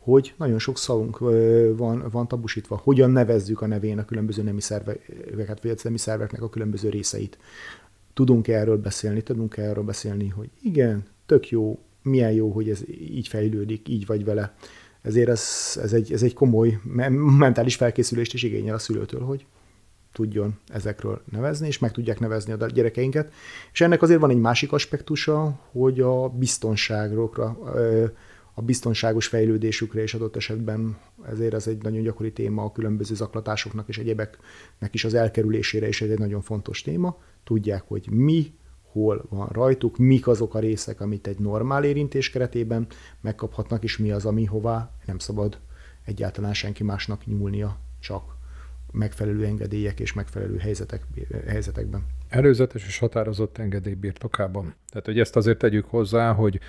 hogy 0.05 0.33
nagyon 0.37 0.59
sok 0.59 0.77
szavunk 0.77 1.19
van, 1.77 2.05
van 2.11 2.27
tabusítva. 2.27 2.81
Hogyan 2.83 3.11
nevezzük 3.11 3.61
a 3.61 3.67
nevén 3.67 3.99
a 3.99 4.05
különböző 4.05 4.43
nemi 4.43 4.61
szerveket, 4.61 5.61
vagy 5.61 5.71
a 5.71 5.75
nemi 5.83 5.97
szerveknek 5.97 6.41
a 6.41 6.49
különböző 6.49 6.89
részeit. 6.89 7.37
Tudunk 8.13 8.47
-e 8.47 8.53
erről 8.53 8.77
beszélni? 8.77 9.21
Tudunk 9.21 9.57
-e 9.57 9.61
erről 9.61 9.83
beszélni, 9.83 10.27
hogy 10.27 10.49
igen, 10.61 11.05
tök 11.25 11.49
jó, 11.49 11.79
milyen 12.05 12.31
jó, 12.31 12.51
hogy 12.51 12.69
ez 12.69 12.83
így 12.89 13.27
fejlődik, 13.27 13.89
így 13.89 14.05
vagy 14.05 14.25
vele. 14.25 14.55
Ezért 15.01 15.29
ez, 15.29 15.77
ez, 15.81 15.93
egy, 15.93 16.11
ez 16.11 16.23
egy 16.23 16.33
komoly 16.33 16.79
mentális 17.37 17.75
felkészülést 17.75 18.33
is 18.33 18.43
igényel 18.43 18.75
a 18.75 18.79
szülőtől, 18.79 19.21
hogy 19.21 19.45
tudjon 20.11 20.59
ezekről 20.67 21.21
nevezni, 21.31 21.67
és 21.67 21.79
meg 21.79 21.91
tudják 21.91 22.19
nevezni 22.19 22.53
a 22.53 22.65
gyerekeinket. 22.65 23.33
És 23.71 23.81
ennek 23.81 24.01
azért 24.01 24.19
van 24.19 24.29
egy 24.29 24.39
másik 24.39 24.71
aspektusa, 24.71 25.59
hogy 25.71 25.99
a 25.99 26.29
biztonságokra, 26.29 27.57
a 28.53 28.61
biztonságos 28.61 29.27
fejlődésükre 29.27 30.01
és 30.01 30.13
adott 30.13 30.35
esetben 30.35 30.97
ezért 31.29 31.53
ez 31.53 31.67
egy 31.67 31.83
nagyon 31.83 32.01
gyakori 32.01 32.31
téma 32.31 32.63
a 32.63 32.71
különböző 32.71 33.15
zaklatásoknak 33.15 33.87
és 33.87 33.97
egyebeknek 33.97 34.93
is 34.93 35.03
az 35.05 35.13
elkerülésére, 35.13 35.87
és 35.87 36.01
ez 36.01 36.09
egy 36.09 36.19
nagyon 36.19 36.41
fontos 36.41 36.81
téma. 36.81 37.17
Tudják, 37.43 37.83
hogy 37.87 38.09
mi 38.09 38.53
hol 38.95 39.25
van 39.29 39.47
rajtuk, 39.47 39.97
mik 39.97 40.27
azok 40.27 40.55
a 40.55 40.59
részek, 40.59 41.01
amit 41.01 41.27
egy 41.27 41.39
normál 41.39 41.83
érintés 41.83 42.29
keretében 42.29 42.87
megkaphatnak, 43.21 43.83
és 43.83 43.97
mi 43.97 44.11
az, 44.11 44.25
ami 44.25 44.45
hová 44.45 44.91
nem 45.05 45.17
szabad 45.17 45.57
egyáltalán 46.05 46.53
senki 46.53 46.83
másnak 46.83 47.25
nyúlnia, 47.25 47.77
csak 47.99 48.23
megfelelő 48.91 49.45
engedélyek 49.45 49.99
és 49.99 50.13
megfelelő 50.13 50.57
helyzetek, 50.57 51.01
helyzetekben. 51.47 52.05
Előzetes 52.29 52.85
és 52.85 52.97
határozott 52.97 53.57
engedély 53.57 53.93
birtokában. 53.93 54.73
Tehát, 54.89 55.05
hogy 55.05 55.19
ezt 55.19 55.35
azért 55.35 55.57
tegyük 55.57 55.85
hozzá, 55.85 56.33
hogy 56.33 56.59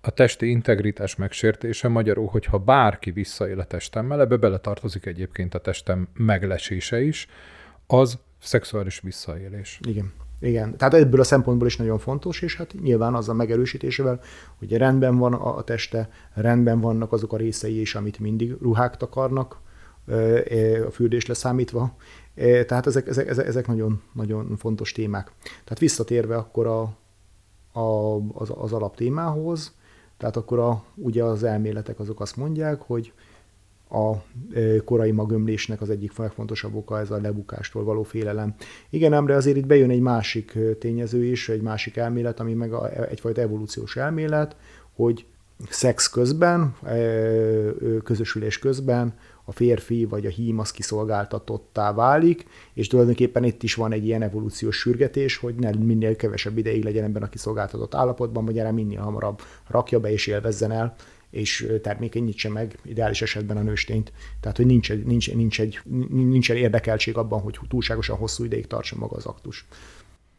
a 0.00 0.10
testi 0.10 0.50
integritás 0.50 1.16
megsértése 1.16 1.88
magyarul, 1.88 2.26
hogyha 2.26 2.58
bárki 2.58 3.10
visszaél 3.10 3.60
a 3.60 3.64
testemmel, 3.64 4.20
ebbe 4.20 4.36
beletartozik 4.36 5.06
egyébként 5.06 5.54
a 5.54 5.60
testem 5.60 6.08
meglesése 6.14 7.00
is, 7.00 7.26
az 7.86 8.18
szexuális 8.38 9.00
visszaélés. 9.00 9.80
Igen. 9.88 10.12
Igen, 10.40 10.76
tehát 10.76 10.94
ebből 10.94 11.20
a 11.20 11.24
szempontból 11.24 11.66
is 11.66 11.76
nagyon 11.76 11.98
fontos, 11.98 12.42
és 12.42 12.56
hát 12.56 12.74
nyilván 12.82 13.14
az 13.14 13.28
a 13.28 13.34
megerősítésével, 13.34 14.20
hogy 14.58 14.76
rendben 14.76 15.16
van 15.16 15.32
a 15.32 15.62
teste, 15.62 16.08
rendben 16.34 16.80
vannak 16.80 17.12
azok 17.12 17.32
a 17.32 17.36
részei 17.36 17.80
is, 17.80 17.94
amit 17.94 18.18
mindig 18.18 18.56
ruhák 18.60 18.96
takarnak, 18.96 19.58
a 20.86 20.90
fürdés 20.90 21.26
leszámítva. 21.26 21.96
Tehát 22.66 22.86
ezek, 22.86 23.06
ezek, 23.06 23.28
ezek 23.28 23.66
nagyon, 23.66 24.02
nagyon 24.12 24.56
fontos 24.56 24.92
témák. 24.92 25.32
Tehát 25.42 25.78
visszatérve 25.78 26.36
akkor 26.36 26.66
a, 26.66 26.80
a, 27.80 28.16
az, 28.32 28.52
az 28.54 28.72
alaptémához, 28.72 29.74
tehát 30.16 30.36
akkor 30.36 30.58
a, 30.58 30.82
ugye 30.94 31.24
az 31.24 31.42
elméletek 31.42 31.98
azok 31.98 32.20
azt 32.20 32.36
mondják, 32.36 32.80
hogy 32.80 33.12
a 33.88 34.12
korai 34.84 35.10
magömlésnek 35.10 35.80
az 35.80 35.90
egyik 35.90 36.16
legfontosabb 36.16 36.74
oka 36.74 36.98
ez 36.98 37.10
a 37.10 37.20
lebukástól 37.20 37.84
való 37.84 38.02
félelem. 38.02 38.54
Igen, 38.90 39.12
ám, 39.12 39.26
de 39.26 39.34
azért 39.34 39.56
itt 39.56 39.66
bejön 39.66 39.90
egy 39.90 40.00
másik 40.00 40.58
tényező 40.78 41.24
is, 41.24 41.48
egy 41.48 41.62
másik 41.62 41.96
elmélet, 41.96 42.40
ami 42.40 42.54
meg 42.54 42.72
a, 42.72 43.08
egyfajta 43.08 43.40
evolúciós 43.40 43.96
elmélet, 43.96 44.56
hogy 44.94 45.26
szex 45.68 46.08
közben, 46.08 46.74
közösülés 48.04 48.58
közben 48.58 49.14
a 49.44 49.52
férfi 49.52 50.04
vagy 50.04 50.26
a 50.26 50.28
hím 50.28 50.58
az 50.58 50.70
kiszolgáltatottá 50.70 51.92
válik, 51.92 52.46
és 52.74 52.86
tulajdonképpen 52.86 53.44
itt 53.44 53.62
is 53.62 53.74
van 53.74 53.92
egy 53.92 54.06
ilyen 54.06 54.22
evolúciós 54.22 54.76
sürgetés, 54.76 55.36
hogy 55.36 55.54
ne 55.54 55.70
minél 55.70 56.16
kevesebb 56.16 56.58
ideig 56.58 56.84
legyen 56.84 57.04
ebben 57.04 57.22
a 57.22 57.28
kiszolgáltatott 57.28 57.94
állapotban, 57.94 58.44
vagy 58.44 58.58
erre 58.58 58.72
minél 58.72 59.00
hamarabb 59.00 59.40
rakja 59.68 60.00
be 60.00 60.12
és 60.12 60.26
élvezzen 60.26 60.72
el, 60.72 60.94
és 61.36 61.72
termékenyítse 61.82 62.48
meg 62.48 62.78
ideális 62.84 63.22
esetben 63.22 63.56
a 63.56 63.62
nőstényt. 63.62 64.12
Tehát, 64.40 64.56
hogy 64.56 64.66
nincs, 64.66 64.92
nincs, 64.92 65.34
nincs 65.34 65.60
egy, 65.60 65.80
nincsen 66.10 66.56
érdekeltség 66.56 67.16
abban, 67.16 67.40
hogy 67.40 67.58
túlságosan 67.68 68.16
hosszú 68.16 68.44
ideig 68.44 68.66
tartsa 68.66 68.96
maga 68.96 69.16
az 69.16 69.26
aktus. 69.26 69.66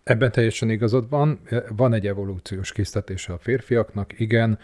Ebben 0.04 0.32
teljesen 0.32 0.70
igazad 0.70 1.10
van, 1.10 1.40
van 1.76 1.94
egy 1.94 2.08
evolúciós 2.08 2.72
késztetése 2.72 3.34
a 3.34 3.38
férfiaknak, 3.38 4.20
igen. 4.20 4.60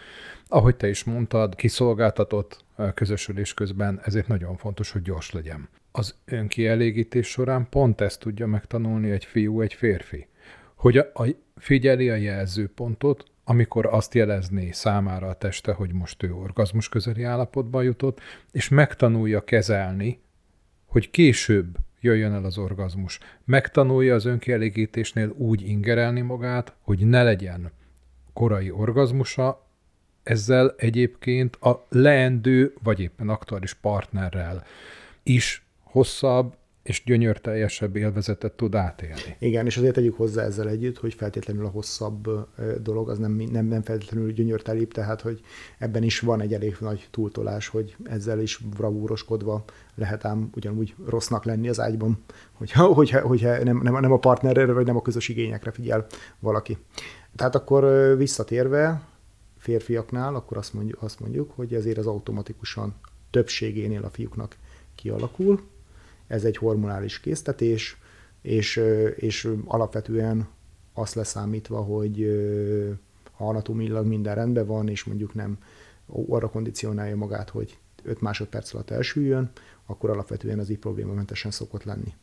Ahogy 0.48 0.76
te 0.76 0.88
is 0.88 1.04
mondtad, 1.04 1.54
kiszolgáltatott 1.54 2.64
közösülés 2.94 3.54
közben, 3.54 4.00
ezért 4.04 4.28
nagyon 4.28 4.56
fontos, 4.56 4.90
hogy 4.90 5.02
gyors 5.02 5.32
legyen. 5.32 5.68
Az 5.92 6.14
önkielégítés 6.24 7.26
során 7.26 7.68
pont 7.68 8.00
ezt 8.00 8.20
tudja 8.20 8.46
megtanulni 8.46 9.10
egy 9.10 9.24
fiú, 9.24 9.60
egy 9.60 9.74
férfi. 9.74 10.26
Hogy 10.74 10.98
a, 10.98 11.10
a, 11.14 11.26
figyeli 11.56 12.10
a 12.10 12.14
jelzőpontot, 12.14 13.24
amikor 13.44 13.86
azt 13.86 14.14
jelezné 14.14 14.70
számára 14.70 15.28
a 15.28 15.34
teste, 15.34 15.72
hogy 15.72 15.92
most 15.92 16.22
ő 16.22 16.34
orgazmus 16.34 16.88
közeli 16.88 17.22
állapotba 17.22 17.82
jutott, 17.82 18.20
és 18.52 18.68
megtanulja 18.68 19.44
kezelni, 19.44 20.20
hogy 20.86 21.10
később 21.10 21.76
jöjjön 22.00 22.32
el 22.32 22.44
az 22.44 22.58
orgazmus. 22.58 23.18
Megtanulja 23.44 24.14
az 24.14 24.24
önkielégítésnél 24.24 25.34
úgy 25.36 25.68
ingerelni 25.68 26.20
magát, 26.20 26.74
hogy 26.80 27.06
ne 27.06 27.22
legyen 27.22 27.72
korai 28.32 28.70
orgazmusa, 28.70 29.66
ezzel 30.22 30.74
egyébként 30.76 31.56
a 31.56 31.86
leendő, 31.88 32.74
vagy 32.82 33.00
éppen 33.00 33.28
aktuális 33.28 33.74
partnerrel 33.74 34.64
is 35.22 35.66
hosszabb 35.82 36.56
és 36.84 37.02
gyönyörteljesebb 37.04 37.96
élvezetet 37.96 38.52
tud 38.52 38.74
átélni. 38.74 39.36
Igen, 39.38 39.66
és 39.66 39.76
azért 39.76 39.94
tegyük 39.94 40.16
hozzá 40.16 40.42
ezzel 40.44 40.68
együtt, 40.68 40.98
hogy 40.98 41.14
feltétlenül 41.14 41.66
a 41.66 41.68
hosszabb 41.68 42.48
dolog 42.82 43.08
az 43.08 43.18
nem, 43.18 43.32
nem, 43.32 43.66
nem 43.66 43.82
feltétlenül 43.82 44.32
gyönyörtelibb, 44.32 44.92
tehát 44.92 45.20
hogy 45.20 45.40
ebben 45.78 46.02
is 46.02 46.20
van 46.20 46.40
egy 46.40 46.54
elég 46.54 46.76
nagy 46.80 47.08
túltolás, 47.10 47.68
hogy 47.68 47.96
ezzel 48.04 48.40
is 48.40 48.56
bravúroskodva 48.56 49.64
lehet 49.94 50.24
ám 50.24 50.50
ugyanúgy 50.54 50.94
rossznak 51.06 51.44
lenni 51.44 51.68
az 51.68 51.80
ágyban, 51.80 52.24
hogyha, 52.52 52.84
hogyha, 52.84 53.20
hogyha 53.20 53.64
nem, 53.64 53.80
nem, 53.82 54.00
nem 54.00 54.12
a 54.12 54.18
partnerre, 54.18 54.72
vagy 54.72 54.86
nem 54.86 54.96
a 54.96 55.02
közös 55.02 55.28
igényekre 55.28 55.70
figyel 55.70 56.06
valaki. 56.38 56.78
Tehát 57.36 57.54
akkor 57.54 58.14
visszatérve 58.16 59.02
férfiaknál, 59.58 60.34
akkor 60.34 60.56
azt 60.56 60.74
mondjuk, 60.74 61.02
azt 61.02 61.20
mondjuk 61.20 61.50
hogy 61.54 61.74
ezért 61.74 61.98
az 61.98 62.06
automatikusan 62.06 62.94
többségénél 63.30 64.04
a 64.04 64.10
fiúknak 64.10 64.56
kialakul, 64.94 65.72
ez 66.26 66.44
egy 66.44 66.56
hormonális 66.56 67.20
késztetés, 67.20 67.98
és, 68.42 68.80
és 69.16 69.48
alapvetően 69.64 70.48
azt 70.92 71.14
leszámítva, 71.14 71.80
hogy 71.80 72.26
ha 73.32 73.48
anatomilag 73.48 74.06
minden 74.06 74.34
rendben 74.34 74.66
van, 74.66 74.88
és 74.88 75.04
mondjuk 75.04 75.34
nem 75.34 75.58
arra 76.28 76.48
kondicionálja 76.48 77.16
magát, 77.16 77.50
hogy 77.50 77.78
5 78.02 78.20
másodperc 78.20 78.74
alatt 78.74 78.90
elsüljön, 78.90 79.50
akkor 79.86 80.10
alapvetően 80.10 80.58
az 80.58 80.70
így 80.70 80.78
problémamentesen 80.78 81.50
szokott 81.50 81.84
lenni. 81.84 82.14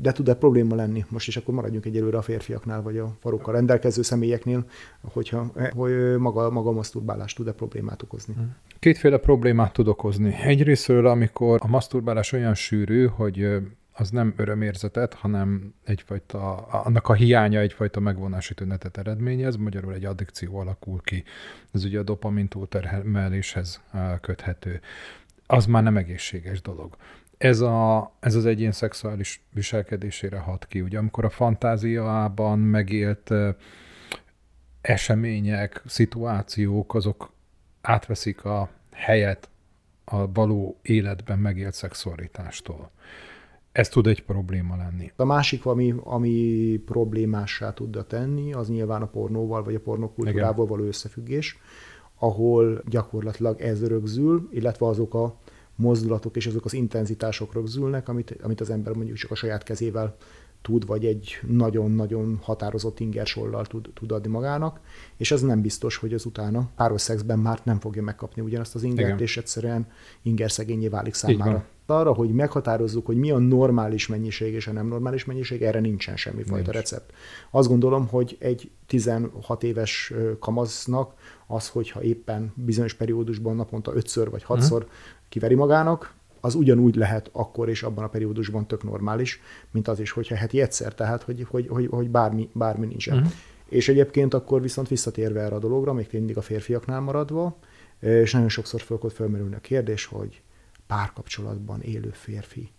De 0.00 0.12
tud-e 0.12 0.34
probléma 0.34 0.74
lenni? 0.74 1.04
Most 1.08 1.28
is 1.28 1.36
akkor 1.36 1.54
maradjunk 1.54 1.84
egyelőre 1.84 2.16
a 2.16 2.22
férfiaknál, 2.22 2.82
vagy 2.82 2.98
a 2.98 3.16
farokkal 3.20 3.54
rendelkező 3.54 4.02
személyeknél, 4.02 4.64
hogyha 5.00 5.52
hogy 5.70 6.16
maga, 6.18 6.50
maga 6.50 6.68
a 6.68 6.72
maszturbálás 6.72 7.32
tud-e 7.32 7.52
problémát 7.52 8.02
okozni? 8.02 8.34
Kétféle 8.78 9.16
problémát 9.18 9.72
tud 9.72 9.88
okozni. 9.88 10.34
Egyrésztről, 10.42 11.06
amikor 11.06 11.58
a 11.62 11.66
maszturbálás 11.66 12.32
olyan 12.32 12.54
sűrű, 12.54 13.06
hogy 13.06 13.48
az 13.92 14.10
nem 14.10 14.34
örömérzetet, 14.36 15.14
hanem 15.14 15.74
egyfajta, 15.84 16.56
annak 16.56 17.08
a 17.08 17.14
hiánya 17.14 17.60
egyfajta 17.60 18.00
megvonási 18.00 18.54
tünetet 18.54 18.98
eredményez, 18.98 19.56
magyarul 19.56 19.94
egy 19.94 20.04
addikció 20.04 20.56
alakul 20.56 21.00
ki. 21.04 21.24
Ez 21.72 21.84
ugye 21.84 21.98
a 21.98 22.02
dopamin 22.02 22.48
túltermeléshez 22.48 23.82
köthető. 24.20 24.80
Az 25.46 25.66
már 25.66 25.82
nem 25.82 25.96
egészséges 25.96 26.62
dolog. 26.62 26.96
Ez, 27.42 27.60
a, 27.60 28.12
ez 28.20 28.34
az 28.34 28.46
egyén 28.46 28.72
szexuális 28.72 29.42
viselkedésére 29.52 30.38
hat 30.38 30.66
ki. 30.66 30.80
Ugye 30.80 30.98
amikor 30.98 31.24
a 31.24 31.30
fantáziában 31.30 32.58
megélt 32.58 33.30
események, 34.80 35.82
szituációk, 35.86 36.94
azok 36.94 37.32
átveszik 37.80 38.44
a 38.44 38.68
helyet 38.92 39.48
a 40.04 40.32
való 40.32 40.76
életben 40.82 41.38
megélt 41.38 41.74
szexualitástól. 41.74 42.90
Ez 43.72 43.88
tud 43.88 44.06
egy 44.06 44.24
probléma 44.24 44.76
lenni. 44.76 45.12
A 45.16 45.24
másik, 45.24 45.66
ami, 45.66 45.94
ami 46.04 46.76
problémássá 46.86 47.72
tudja 47.72 48.02
tenni, 48.02 48.52
az 48.52 48.68
nyilván 48.68 49.02
a 49.02 49.06
pornóval 49.06 49.62
vagy 49.62 49.74
a 49.74 49.80
pornokultúrával 49.80 50.66
való 50.66 50.84
összefüggés, 50.84 51.58
ahol 52.18 52.82
gyakorlatilag 52.88 53.60
ez 53.60 53.86
rögzül, 53.86 54.48
illetve 54.52 54.86
azok 54.86 55.14
a 55.14 55.38
mozdulatok 55.82 56.36
és 56.36 56.46
azok 56.46 56.64
az 56.64 56.72
intenzitások 56.72 57.52
rögzülnek, 57.52 58.08
amit, 58.08 58.36
amit 58.42 58.60
az 58.60 58.70
ember 58.70 58.92
mondjuk 58.92 59.16
csak 59.16 59.30
a 59.30 59.34
saját 59.34 59.62
kezével 59.62 60.16
tud, 60.62 60.86
vagy 60.86 61.04
egy 61.04 61.38
nagyon-nagyon 61.46 62.38
határozott 62.42 63.00
ingersollal 63.00 63.66
tud, 63.66 63.90
tud 63.94 64.12
adni 64.12 64.30
magának, 64.30 64.80
és 65.16 65.30
ez 65.30 65.40
nem 65.40 65.60
biztos, 65.60 65.96
hogy 65.96 66.14
az 66.14 66.24
utána 66.24 66.70
páros 66.76 67.00
szexben 67.00 67.38
már 67.38 67.60
nem 67.62 67.80
fogja 67.80 68.02
megkapni 68.02 68.42
ugyanazt 68.42 68.74
az 68.74 68.82
ingert, 68.82 69.08
Igen. 69.08 69.20
és 69.20 69.36
egyszerűen 69.36 69.86
inger 70.22 70.50
szegényé 70.50 70.88
válik 70.88 71.14
számára. 71.14 71.64
Arra, 71.86 72.12
hogy 72.12 72.30
meghatározzuk, 72.30 73.06
hogy 73.06 73.16
mi 73.16 73.30
a 73.30 73.38
normális 73.38 74.06
mennyiség 74.06 74.54
és 74.54 74.66
a 74.66 74.72
nem 74.72 74.86
normális 74.86 75.24
mennyiség, 75.24 75.62
erre 75.62 75.80
nincsen 75.80 76.16
semmi 76.16 76.42
fajta 76.42 76.70
Nincs. 76.70 76.76
recept. 76.76 77.12
Azt 77.50 77.68
gondolom, 77.68 78.08
hogy 78.08 78.36
egy 78.40 78.70
16 78.86 79.62
éves 79.62 80.12
kamasznak 80.38 81.14
az, 81.46 81.68
hogyha 81.68 82.02
éppen 82.02 82.52
bizonyos 82.54 82.94
periódusban 82.94 83.56
naponta 83.56 83.94
ötször 83.94 84.30
vagy 84.30 84.42
hatszor 84.42 84.82
uh-huh. 84.82 84.96
kiveri 85.28 85.54
magának, 85.54 86.14
az 86.44 86.54
ugyanúgy 86.54 86.94
lehet 86.94 87.28
akkor 87.32 87.68
és 87.68 87.82
abban 87.82 88.04
a 88.04 88.08
periódusban 88.08 88.66
tök 88.66 88.82
normális, 88.82 89.40
mint 89.70 89.88
az 89.88 90.00
is, 90.00 90.10
hogyha 90.10 90.34
heti 90.34 90.60
egyszer, 90.60 90.94
tehát 90.94 91.22
hogy, 91.22 91.46
hogy, 91.50 91.68
hogy, 91.68 91.86
hogy 91.90 92.10
bármi, 92.10 92.48
bármi 92.52 92.86
nincsen. 92.86 93.16
Uh-huh. 93.16 93.32
És 93.68 93.88
egyébként 93.88 94.34
akkor 94.34 94.62
viszont 94.62 94.88
visszatérve 94.88 95.40
erre 95.40 95.54
a 95.54 95.58
dologra, 95.58 95.92
még 95.92 96.08
mindig 96.12 96.36
a 96.36 96.40
férfiaknál 96.40 97.00
maradva, 97.00 97.58
és 98.00 98.32
nagyon 98.32 98.48
sokszor 98.48 98.80
fölkod 98.80 99.12
felmerülni 99.12 99.54
a 99.54 99.58
kérdés, 99.58 100.04
hogy 100.04 100.42
párkapcsolatban 100.86 101.80
élő 101.80 102.10
férfi, 102.12 102.70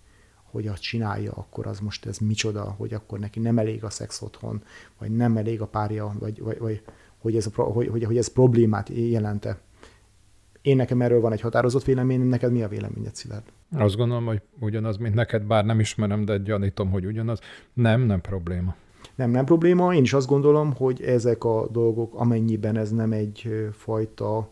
hogy 0.52 0.68
azt 0.68 0.82
csinálja, 0.82 1.32
akkor 1.32 1.68
az 1.68 1.80
most 1.80 2.06
ez 2.06 2.18
micsoda, 2.18 2.64
hogy 2.78 2.94
akkor 2.94 3.20
neki 3.20 3.40
nem 3.40 3.58
elég 3.58 3.84
a 3.84 3.90
szex 3.90 4.22
otthon, 4.22 4.64
vagy 5.00 5.12
nem 5.12 5.38
elég 5.38 5.62
a 5.62 5.68
párja, 5.68 6.16
vagy, 6.20 6.40
vagy, 6.42 6.58
vagy 6.58 6.82
hogy, 7.18 7.36
ez 7.36 7.48
a, 7.56 7.62
hogy, 7.62 7.88
hogy, 7.88 8.04
hogy 8.04 8.18
ez 8.18 8.28
problémát 8.28 8.90
jelente. 8.90 9.60
Én 10.64 10.76
nekem 10.76 11.02
erről 11.02 11.22
van 11.22 11.32
egy 11.32 11.42
határozott 11.42 11.84
véleményem, 11.84 12.28
neked 12.28 12.52
mi 12.52 12.64
a 12.64 12.68
véleményed, 12.68 13.16
Szilárd? 13.16 13.44
Azt 13.72 13.96
gondolom, 13.96 14.26
hogy 14.26 14.42
ugyanaz, 14.60 14.98
mint 14.98 15.14
neked, 15.14 15.44
bár 15.44 15.66
nem 15.66 15.80
ismerem, 15.80 16.26
de 16.26 16.38
gyanítom, 16.38 16.90
hogy 16.90 17.06
ugyanaz. 17.06 17.40
Nem, 17.74 18.02
nem 18.02 18.22
probléma. 18.22 18.76
Nem, 19.16 19.30
nem 19.30 19.46
probléma. 19.46 19.94
Én 19.94 20.02
is 20.02 20.14
azt 20.14 20.28
gondolom, 20.28 20.74
hogy 20.74 21.02
ezek 21.02 21.44
a 21.44 21.68
dolgok, 21.72 22.14
amennyiben 22.16 22.78
ez 22.78 22.92
nem 22.92 23.12
egy 23.12 23.70
fajta 23.72 24.52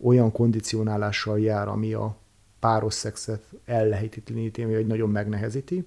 olyan 0.00 0.32
kondicionálással 0.32 1.40
jár, 1.40 1.68
ami 1.68 1.92
a 1.92 2.16
páros 2.60 2.94
szexet 2.94 3.42
ellehetetleníti, 3.64 4.64
vagy 4.64 4.86
nagyon 4.86 5.10
megnehezíti, 5.10 5.86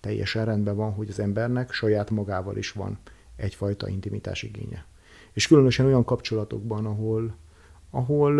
teljesen 0.00 0.44
rendben 0.44 0.76
van, 0.76 0.92
hogy 0.92 1.08
az 1.08 1.18
embernek 1.20 1.72
saját 1.72 2.10
magával 2.10 2.56
is 2.56 2.72
van 2.72 2.98
egyfajta 3.36 3.88
intimitás 3.88 4.42
igénye. 4.42 4.84
És 5.32 5.46
különösen 5.46 5.86
olyan 5.86 6.04
kapcsolatokban, 6.04 6.86
ahol, 6.86 7.36
ahol 7.90 8.34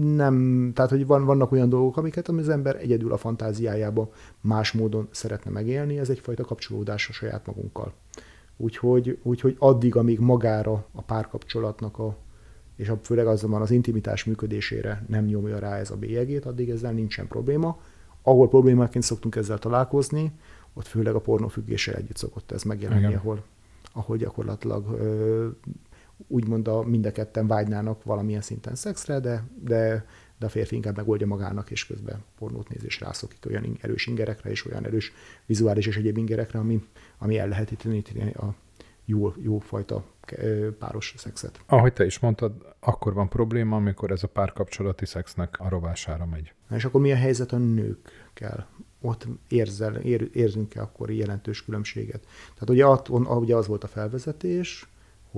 nem, 0.00 0.70
tehát 0.74 0.90
hogy 0.90 1.06
van, 1.06 1.24
vannak 1.24 1.52
olyan 1.52 1.68
dolgok, 1.68 1.96
amiket 1.96 2.28
az 2.28 2.48
ember 2.48 2.76
egyedül 2.76 3.12
a 3.12 3.16
fantáziájába 3.16 4.10
más 4.40 4.72
módon 4.72 5.08
szeretne 5.10 5.50
megélni, 5.50 5.98
ez 5.98 6.10
egyfajta 6.10 6.44
kapcsolódás 6.44 7.08
a 7.08 7.12
saját 7.12 7.46
magunkkal. 7.46 7.92
Úgyhogy, 8.56 9.18
úgyhogy 9.22 9.56
addig, 9.58 9.96
amíg 9.96 10.18
magára 10.18 10.86
a 10.92 11.02
párkapcsolatnak 11.02 11.98
a, 11.98 12.16
és 12.76 12.92
főleg 13.02 13.26
azonban 13.26 13.62
az 13.62 13.70
intimitás 13.70 14.24
működésére 14.24 15.04
nem 15.08 15.24
nyomja 15.24 15.58
rá 15.58 15.76
ez 15.76 15.90
a 15.90 15.96
bélyegét, 15.96 16.44
addig 16.44 16.70
ezzel 16.70 16.92
nincsen 16.92 17.28
probléma. 17.28 17.80
Ahol 18.22 18.48
problémáként 18.48 19.04
szoktunk 19.04 19.36
ezzel 19.36 19.58
találkozni, 19.58 20.32
ott 20.74 20.86
főleg 20.86 21.14
a 21.14 21.20
pornófüggéssel 21.20 21.94
együtt 21.94 22.16
szokott 22.16 22.52
ez 22.52 22.62
megjelenni, 22.62 23.14
ahol, 23.14 23.42
ahol 23.92 24.16
gyakorlatilag 24.16 24.90
ö, 24.98 25.48
úgymond 26.26 26.68
a 26.68 26.82
mind 26.82 27.06
a 27.06 27.12
ketten 27.12 27.46
vágynának 27.46 28.04
valamilyen 28.04 28.40
szinten 28.40 28.74
szexre, 28.74 29.20
de, 29.20 29.44
de, 29.64 30.06
de 30.38 30.46
a 30.46 30.48
férfi 30.48 30.74
inkább 30.74 30.96
megoldja 30.96 31.26
magának, 31.26 31.70
és 31.70 31.86
közben 31.86 32.24
pornót 32.38 32.68
néz 32.68 32.84
és 32.84 33.00
rászokik 33.00 33.46
olyan 33.46 33.78
erős 33.80 34.06
ingerekre, 34.06 34.50
és 34.50 34.66
olyan 34.66 34.84
erős 34.84 35.12
vizuális 35.46 35.86
és 35.86 35.96
egyéb 35.96 36.16
ingerekre, 36.16 36.58
ami, 36.58 36.88
ami 37.18 37.38
ellehetetleníteni 37.38 38.32
a 38.32 38.54
jó, 39.04 39.32
jó 39.42 39.58
fajta 39.58 40.04
páros 40.78 41.14
szexet. 41.16 41.60
Ahogy 41.66 41.92
te 41.92 42.04
is 42.04 42.18
mondtad, 42.18 42.74
akkor 42.80 43.14
van 43.14 43.28
probléma, 43.28 43.76
amikor 43.76 44.10
ez 44.10 44.22
a 44.22 44.28
párkapcsolati 44.28 45.06
szexnek 45.06 45.56
a 45.60 45.68
rovására 45.68 46.26
megy. 46.26 46.52
És 46.70 46.84
akkor 46.84 47.00
mi 47.00 47.12
a 47.12 47.16
helyzet 47.16 47.52
a 47.52 47.56
nőkkel? 47.56 48.68
Ott 49.00 49.26
érzel, 49.48 49.96
ér, 49.96 50.30
érzünk-e 50.32 50.80
akkor 50.80 51.10
jelentős 51.10 51.64
különbséget? 51.64 52.26
Tehát 52.54 52.70
ugye, 52.70 52.84
at, 52.84 53.08
ugye 53.08 53.56
az 53.56 53.66
volt 53.66 53.84
a 53.84 53.88
felvezetés, 53.88 54.88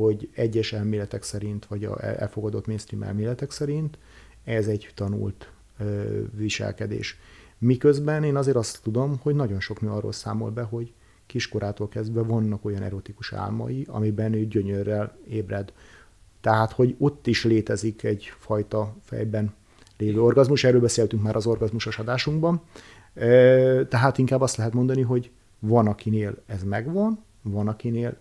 hogy 0.05 0.29
egyes 0.35 0.73
elméletek 0.73 1.23
szerint, 1.23 1.67
vagy 1.67 1.85
a 1.85 2.05
elfogadott 2.05 2.67
mainstream 2.67 3.03
elméletek 3.03 3.51
szerint 3.51 3.99
ez 4.45 4.67
egy 4.67 4.91
tanult 4.95 5.51
viselkedés. 6.37 7.19
Miközben 7.59 8.25
én 8.25 8.37
azért 8.37 8.57
azt 8.57 8.83
tudom, 8.83 9.19
hogy 9.23 9.35
nagyon 9.35 9.61
sok 9.61 9.81
nő 9.81 9.89
arról 9.89 10.13
számol 10.13 10.51
be, 10.51 10.63
hogy 10.63 10.93
kiskorától 11.27 11.89
kezdve 11.89 12.23
vannak 12.23 12.65
olyan 12.65 12.83
erotikus 12.83 13.33
álmai, 13.33 13.87
amiben 13.89 14.33
ő 14.33 14.47
gyönyörrel 14.47 15.17
ébred. 15.29 15.73
Tehát, 16.41 16.73
hogy 16.73 16.95
ott 16.99 17.27
is 17.27 17.45
létezik 17.45 18.03
egyfajta 18.03 18.95
fejben 19.03 19.55
lévő 19.97 20.23
orgazmus, 20.23 20.65
erről 20.65 20.81
beszéltünk 20.81 21.23
már 21.23 21.37
az 21.37 21.47
orgazmusos 21.47 21.99
adásunkban. 21.99 22.63
Tehát 23.89 24.19
inkább 24.19 24.41
azt 24.41 24.57
lehet 24.57 24.73
mondani, 24.73 25.03
hogy 25.03 25.31
van, 25.59 25.87
akinél 25.87 26.35
ez 26.47 26.63
megvan, 26.63 27.25
van, 27.43 27.69
akinél 27.69 28.17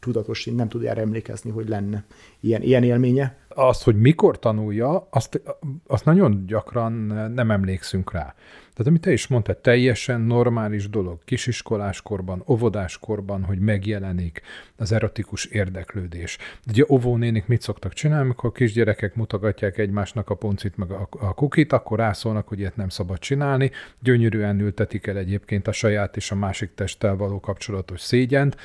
tudatos, 0.00 0.44
nem 0.44 0.68
tud 0.68 0.84
erre 0.84 1.00
emlékezni, 1.00 1.50
hogy 1.50 1.68
lenne 1.68 2.04
ilyen, 2.40 2.62
ilyen 2.62 2.82
élménye. 2.82 3.36
Azt, 3.48 3.82
hogy 3.82 3.96
mikor 3.96 4.38
tanulja, 4.38 5.08
azt, 5.10 5.40
azt 5.86 6.04
nagyon 6.04 6.46
gyakran 6.46 6.92
nem 7.34 7.50
emlékszünk 7.50 8.12
rá. 8.12 8.34
Tehát 8.78 8.92
amit 8.92 9.02
te 9.02 9.12
is 9.12 9.26
mondtad, 9.26 9.56
teljesen 9.58 10.20
normális 10.20 10.88
dolog 10.88 11.18
kisiskoláskorban, 11.24 12.42
óvodáskorban, 12.46 13.44
hogy 13.44 13.58
megjelenik 13.58 14.42
az 14.76 14.92
erotikus 14.92 15.44
érdeklődés. 15.44 16.38
Ugye 16.68 16.84
óvónénik 16.88 17.46
mit 17.46 17.62
szoktak 17.62 17.92
csinálni, 17.92 18.24
amikor 18.24 18.50
a 18.50 18.52
kisgyerekek 18.52 19.14
mutogatják 19.14 19.78
egymásnak 19.78 20.30
a 20.30 20.34
puncit 20.34 20.76
meg 20.76 20.90
a, 20.90 21.08
a 21.10 21.34
kukit, 21.34 21.72
akkor 21.72 21.98
rászólnak, 21.98 22.48
hogy 22.48 22.58
ilyet 22.58 22.76
nem 22.76 22.88
szabad 22.88 23.18
csinálni. 23.18 23.70
Gyönyörűen 24.00 24.60
ültetik 24.60 25.06
el 25.06 25.16
egyébként 25.16 25.68
a 25.68 25.72
saját 25.72 26.16
és 26.16 26.30
a 26.30 26.34
másik 26.34 26.74
testtel 26.74 27.16
való 27.16 27.40
kapcsolatos 27.40 28.00
szégyent 28.00 28.56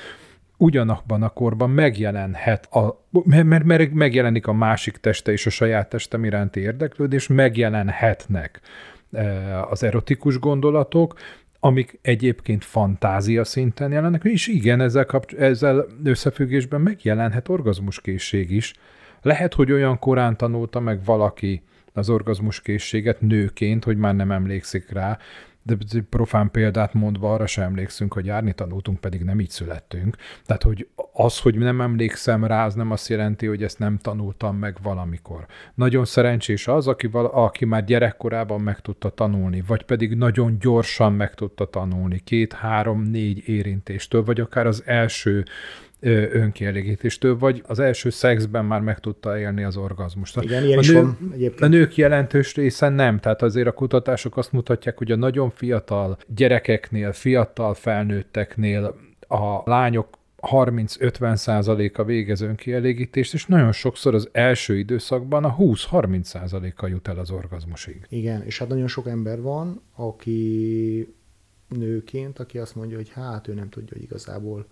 ugyanabban 0.57 1.23
a 1.23 1.29
korban 1.29 1.69
megjelenhet, 1.69 2.65
a, 2.65 3.05
mert, 3.25 3.63
mert 3.63 3.91
megjelenik 3.91 4.47
a 4.47 4.53
másik 4.53 4.97
teste 4.97 5.31
és 5.31 5.45
a 5.45 5.49
saját 5.49 5.89
testem 5.89 6.23
iránti 6.23 6.59
érdeklődés, 6.59 7.27
megjelenhetnek 7.27 8.61
e, 9.11 9.61
az 9.65 9.83
erotikus 9.83 10.39
gondolatok, 10.39 11.19
amik 11.59 11.99
egyébként 12.01 12.63
fantázia 12.63 13.43
szinten 13.43 13.91
jelennek, 13.91 14.23
és 14.23 14.47
igen, 14.47 14.81
ezzel, 14.81 15.05
kapcs- 15.05 15.33
ezzel 15.33 15.85
összefüggésben 16.03 16.81
megjelenhet 16.81 17.49
orgazmuskészség 17.49 18.51
is. 18.51 18.73
Lehet, 19.21 19.53
hogy 19.53 19.71
olyan 19.71 19.99
korán 19.99 20.37
tanulta 20.37 20.79
meg 20.79 21.03
valaki 21.05 21.63
az 21.93 22.09
orgazmuskészséget 22.09 23.21
nőként, 23.21 23.83
hogy 23.83 23.97
már 23.97 24.15
nem 24.15 24.31
emlékszik 24.31 24.89
rá, 24.89 25.17
de 25.63 25.77
profán 26.09 26.51
példát 26.51 26.93
mondva 26.93 27.33
arra 27.33 27.45
sem 27.45 27.63
emlékszünk, 27.63 28.13
hogy 28.13 28.25
járni 28.25 28.53
tanultunk, 28.53 28.99
pedig 28.99 29.23
nem 29.23 29.39
így 29.39 29.49
születtünk. 29.49 30.15
Tehát, 30.45 30.63
hogy 30.63 30.87
az, 31.13 31.39
hogy 31.39 31.57
nem 31.57 31.81
emlékszem 31.81 32.45
rá, 32.45 32.65
az 32.65 32.73
nem 32.73 32.91
azt 32.91 33.09
jelenti, 33.09 33.45
hogy 33.45 33.63
ezt 33.63 33.79
nem 33.79 33.97
tanultam 33.97 34.57
meg 34.57 34.77
valamikor. 34.83 35.45
Nagyon 35.75 36.05
szerencsés 36.05 36.67
az, 36.67 36.87
aki, 36.87 37.07
vala, 37.07 37.31
aki 37.31 37.65
már 37.65 37.85
gyerekkorában 37.85 38.61
meg 38.61 38.79
tudta 38.79 39.09
tanulni, 39.09 39.63
vagy 39.67 39.83
pedig 39.83 40.15
nagyon 40.15 40.59
gyorsan 40.59 41.13
meg 41.13 41.33
tudta 41.33 41.65
tanulni, 41.65 42.19
két, 42.19 42.53
három, 42.53 43.01
négy 43.01 43.47
érintéstől, 43.47 44.23
vagy 44.23 44.39
akár 44.39 44.67
az 44.67 44.83
első 44.85 45.43
önkielégítéstől, 46.09 47.37
vagy 47.37 47.63
az 47.67 47.79
első 47.79 48.09
szexben 48.09 48.65
már 48.65 48.81
meg 48.81 48.99
tudta 48.99 49.39
élni 49.39 49.63
az 49.63 49.77
orgazmust. 49.77 50.41
Igen, 50.41 50.63
ilyen 50.63 50.77
a, 50.77 50.81
is 50.81 50.87
nő, 50.87 51.01
van 51.01 51.17
egyébként. 51.33 51.61
a 51.61 51.67
nők 51.67 51.95
jelentős 51.95 52.55
része 52.55 52.89
nem, 52.89 53.19
tehát 53.19 53.41
azért 53.41 53.67
a 53.67 53.71
kutatások 53.71 54.37
azt 54.37 54.51
mutatják, 54.51 54.97
hogy 54.97 55.11
a 55.11 55.15
nagyon 55.15 55.49
fiatal 55.49 56.17
gyerekeknél, 56.27 57.11
fiatal 57.11 57.73
felnőtteknél 57.73 58.95
a 59.27 59.69
lányok 59.69 60.07
30-50 60.41 61.35
százaléka 61.35 62.03
végez 62.03 62.41
önkielégítést, 62.41 63.33
és 63.33 63.45
nagyon 63.45 63.71
sokszor 63.71 64.13
az 64.13 64.29
első 64.31 64.77
időszakban 64.77 65.43
a 65.43 65.55
20-30 65.55 66.23
százaléka 66.23 66.87
jut 66.87 67.07
el 67.07 67.17
az 67.19 67.31
orgazmusig. 67.31 68.05
Igen, 68.09 68.43
és 68.45 68.59
hát 68.59 68.67
nagyon 68.67 68.87
sok 68.87 69.07
ember 69.07 69.41
van, 69.41 69.81
aki 69.95 71.13
nőként, 71.67 72.39
aki 72.39 72.57
azt 72.57 72.75
mondja, 72.75 72.97
hogy 72.97 73.09
hát 73.09 73.47
ő 73.47 73.53
nem 73.53 73.69
tudja, 73.69 73.93
hogy 73.93 74.03
igazából 74.03 74.65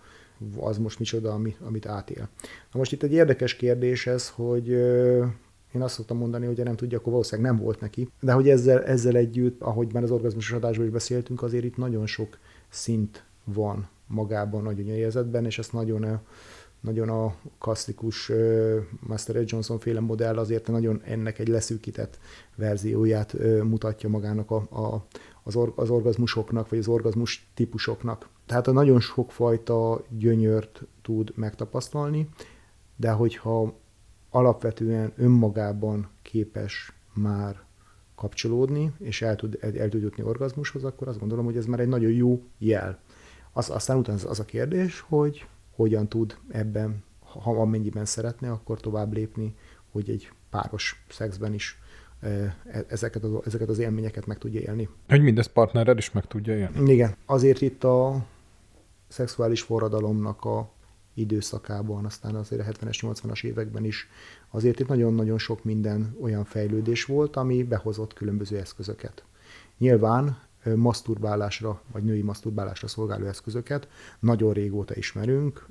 az 0.60 0.78
most 0.78 1.00
micsoda, 1.00 1.32
amit, 1.32 1.58
amit 1.62 1.86
átél. 1.86 2.30
Na 2.72 2.80
most 2.80 2.92
itt 2.92 3.04
egy 3.04 3.14
érdekes 3.14 3.56
kérdés 3.56 4.08
ez, 4.08 4.30
hogy 4.30 4.70
én 5.74 5.82
azt 5.82 5.94
szoktam 5.94 6.18
mondani, 6.18 6.46
hogy 6.46 6.64
nem 6.64 6.76
tudja, 6.76 6.98
akkor 6.98 7.12
valószínűleg 7.12 7.52
nem 7.52 7.62
volt 7.64 7.80
neki. 7.80 8.10
De 8.20 8.32
hogy 8.32 8.50
ezzel, 8.50 8.84
ezzel 8.84 9.16
együtt, 9.16 9.62
ahogy 9.62 9.94
már 9.94 10.04
az 10.04 10.12
orgazmusos 10.12 10.56
adásban 10.56 10.86
is 10.86 10.92
beszéltünk, 10.92 11.42
azért 11.42 11.64
itt 11.64 11.78
nagyon 11.78 12.06
sok 12.06 12.38
szint 12.70 13.24
van 13.44 13.90
magában 14.08 14.68
a 14.68 14.74
gyönyörérzetben, 14.74 15.46
és 15.46 15.60
ezt 15.60 15.74
nagyon, 15.74 16.20
nagyon 16.80 17.10
a 17.10 17.36
klasszikus 17.60 18.32
Master 19.00 19.36
Ed 19.36 19.50
Johnson 19.50 19.80
féle 19.80 20.00
modell 20.00 20.38
azért 20.38 20.68
nagyon 20.68 21.02
ennek 21.04 21.40
egy 21.40 21.48
leszűkített 21.48 22.20
verzióját 22.56 23.36
mutatja 23.64 24.10
magának 24.10 24.52
a, 24.52 24.56
a, 24.56 25.06
az, 25.44 25.56
or, 25.56 25.74
az 25.76 25.90
orgazmusoknak, 25.90 26.70
vagy 26.70 26.80
az 26.80 26.88
orgazmus 26.88 27.48
típusoknak. 27.54 28.30
Tehát 28.52 28.68
a 28.68 28.72
nagyon 28.72 29.00
sokfajta 29.00 30.04
gyönyört 30.10 30.82
tud 31.02 31.32
megtapasztalni, 31.36 32.30
de 32.96 33.12
hogyha 33.12 33.74
alapvetően 34.30 35.14
önmagában 35.16 36.10
képes 36.22 36.94
már 37.14 37.64
kapcsolódni, 38.16 38.92
és 38.98 39.22
el 39.22 39.36
tud, 39.36 39.58
el 39.62 39.90
tud 39.90 40.02
jutni 40.02 40.24
orgazmushoz, 40.24 40.84
akkor 40.84 41.08
azt 41.08 41.20
gondolom, 41.20 41.46
hogy 41.46 41.58
ez 41.58 41.66
már 41.66 41.80
egy 41.80 41.88
nagyon 41.88 42.12
jó 42.12 42.44
jel. 42.58 43.00
Az, 43.52 43.70
aztán 43.70 43.98
utána 43.98 44.30
az, 44.30 44.40
a 44.40 44.46
kérdés, 44.46 45.00
hogy 45.00 45.46
hogyan 45.76 46.08
tud 46.08 46.38
ebben, 46.48 47.04
ha 47.20 47.62
amennyiben 47.62 48.06
szeretne, 48.06 48.52
akkor 48.52 48.80
tovább 48.80 49.14
lépni, 49.14 49.56
hogy 49.92 50.10
egy 50.10 50.32
páros 50.50 51.04
szexben 51.10 51.54
is 51.54 51.80
E, 52.22 52.56
ezeket 52.88 53.24
az, 53.24 53.32
ezeket 53.46 53.70
az 53.70 53.80
élményeket 53.80 54.26
meg 54.26 54.38
tudja 54.38 54.60
élni. 54.60 54.90
Hogy 55.08 55.22
mindezt 55.22 55.52
partnerrel 55.52 55.98
is 55.98 56.12
meg 56.12 56.26
tudja 56.26 56.58
élni? 56.58 56.92
Igen. 56.92 57.16
Azért 57.26 57.62
itt 57.62 57.84
a 57.84 58.26
szexuális 59.12 59.62
forradalomnak 59.62 60.46
a 60.46 60.72
időszakában, 61.14 62.06
aztán 62.06 62.36
azért 62.36 62.62
a 62.62 62.72
70-es, 62.72 63.00
80-as 63.02 63.44
években 63.44 63.86
is, 63.86 64.08
azért 64.50 64.80
itt 64.80 64.88
nagyon-nagyon 64.88 65.38
sok 65.38 65.64
minden 65.64 66.18
olyan 66.22 66.44
fejlődés 66.44 67.06
volt, 67.06 67.36
ami 67.36 67.64
behozott 67.64 68.14
különböző 68.14 68.58
eszközöket. 68.58 69.24
Nyilván 69.78 70.38
maszturbálásra, 70.76 71.82
vagy 71.92 72.04
női 72.04 72.22
maszturbálásra 72.22 72.88
szolgáló 72.88 73.26
eszközöket 73.26 73.88
nagyon 74.20 74.54
régóta 74.54 74.96
ismerünk. 74.96 75.68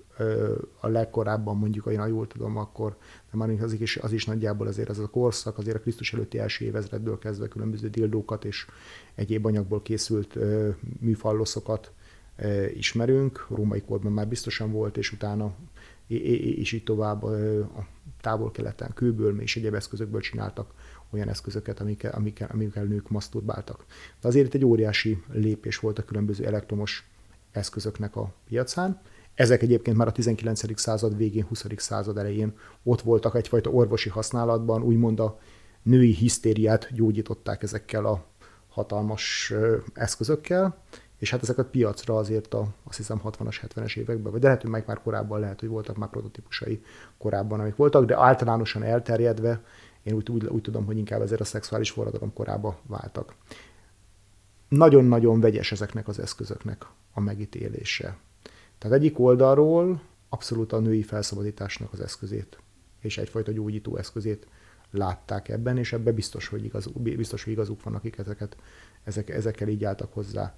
A 0.80 0.86
legkorábban 0.86 1.56
mondjuk, 1.56 1.84
ha 1.84 2.06
jól 2.06 2.26
tudom, 2.26 2.56
akkor, 2.56 2.96
de 3.30 3.36
már 3.36 3.62
az 3.62 3.72
is, 3.72 3.96
az 3.96 4.12
is 4.12 4.24
nagyjából 4.26 4.66
azért 4.66 4.88
ez 4.88 4.98
a 4.98 5.08
korszak, 5.08 5.58
azért 5.58 5.76
a 5.76 5.80
Krisztus 5.80 6.12
előtti 6.12 6.38
első 6.38 6.64
évezredből 6.64 7.18
kezdve 7.18 7.48
különböző 7.48 7.88
dildókat 7.88 8.44
és 8.44 8.66
egyéb 9.14 9.46
anyagból 9.46 9.82
készült 9.82 10.38
műfalloszokat 11.00 11.92
ismerünk. 12.74 13.46
Római 13.48 13.80
korban 13.80 14.12
már 14.12 14.28
biztosan 14.28 14.72
volt, 14.72 14.96
és 14.96 15.12
utána 15.12 15.54
és 16.06 16.72
így 16.72 16.84
tovább 16.84 17.22
a 17.22 17.86
távol-keleten 18.20 18.90
kőből 18.94 19.40
és 19.40 19.56
egyéb 19.56 19.74
eszközökből 19.74 20.20
csináltak 20.20 20.74
olyan 21.10 21.28
eszközöket, 21.28 21.80
amikkel, 21.80 22.12
amikkel, 22.12 22.48
amikkel 22.52 22.84
nők 22.84 23.08
maszturbáltak. 23.08 23.84
De 24.20 24.28
azért 24.28 24.46
itt 24.46 24.54
egy 24.54 24.64
óriási 24.64 25.22
lépés 25.32 25.78
volt 25.78 25.98
a 25.98 26.04
különböző 26.04 26.44
elektromos 26.46 27.10
eszközöknek 27.52 28.16
a 28.16 28.32
piacán. 28.48 29.00
Ezek 29.34 29.62
egyébként 29.62 29.96
már 29.96 30.06
a 30.06 30.12
19. 30.12 30.80
század 30.80 31.16
végén, 31.16 31.44
20. 31.44 31.64
század 31.76 32.18
elején 32.18 32.56
ott 32.82 33.00
voltak 33.00 33.34
egyfajta 33.34 33.70
orvosi 33.70 34.08
használatban, 34.08 34.82
úgymond 34.82 35.20
a 35.20 35.38
női 35.82 36.14
hisztériát 36.14 36.94
gyógyították 36.94 37.62
ezekkel 37.62 38.04
a 38.04 38.24
hatalmas 38.68 39.52
eszközökkel, 39.94 40.82
és 41.20 41.30
hát 41.30 41.42
ezeket 41.42 41.66
piacra 41.66 42.16
azért 42.16 42.54
a, 42.54 42.66
azt 42.84 42.96
hiszem 42.96 43.20
60-as, 43.24 43.56
70-es 43.66 43.96
években, 43.96 44.32
vagy 44.32 44.40
de 44.40 44.46
lehet, 44.46 44.62
hogy 44.62 44.70
meg 44.70 44.84
már 44.86 45.02
korábban 45.02 45.40
lehet, 45.40 45.60
hogy 45.60 45.68
voltak 45.68 45.96
már 45.96 46.08
prototípusai 46.08 46.82
korábban, 47.18 47.60
amik 47.60 47.76
voltak, 47.76 48.04
de 48.04 48.16
általánosan 48.16 48.82
elterjedve, 48.82 49.64
én 50.02 50.14
úgy, 50.14 50.30
úgy, 50.30 50.46
úgy 50.46 50.62
tudom, 50.62 50.84
hogy 50.86 50.98
inkább 50.98 51.22
ezért 51.22 51.40
a 51.40 51.44
szexuális 51.44 51.90
forradalom 51.90 52.32
korába 52.32 52.78
váltak. 52.86 53.34
Nagyon-nagyon 54.68 55.40
vegyes 55.40 55.72
ezeknek 55.72 56.08
az 56.08 56.18
eszközöknek 56.18 56.86
a 57.12 57.20
megítélése. 57.20 58.16
Tehát 58.78 58.96
egyik 58.96 59.18
oldalról 59.18 60.02
abszolút 60.28 60.72
a 60.72 60.78
női 60.78 61.02
felszabadításnak 61.02 61.92
az 61.92 62.00
eszközét, 62.00 62.58
és 63.00 63.18
egyfajta 63.18 63.52
gyógyító 63.52 63.96
eszközét 63.96 64.46
látták 64.90 65.48
ebben, 65.48 65.78
és 65.78 65.92
ebben 65.92 66.14
biztos, 66.14 66.48
hogy, 66.48 66.64
igaz, 66.64 66.86
biztos, 66.86 67.44
hogy 67.44 67.52
igazuk 67.52 67.82
van, 67.82 67.94
akik 67.94 68.18
ezeket, 68.18 68.56
ezek, 69.04 69.28
ezekkel 69.28 69.68
így 69.68 69.84
álltak 69.84 70.12
hozzá. 70.12 70.54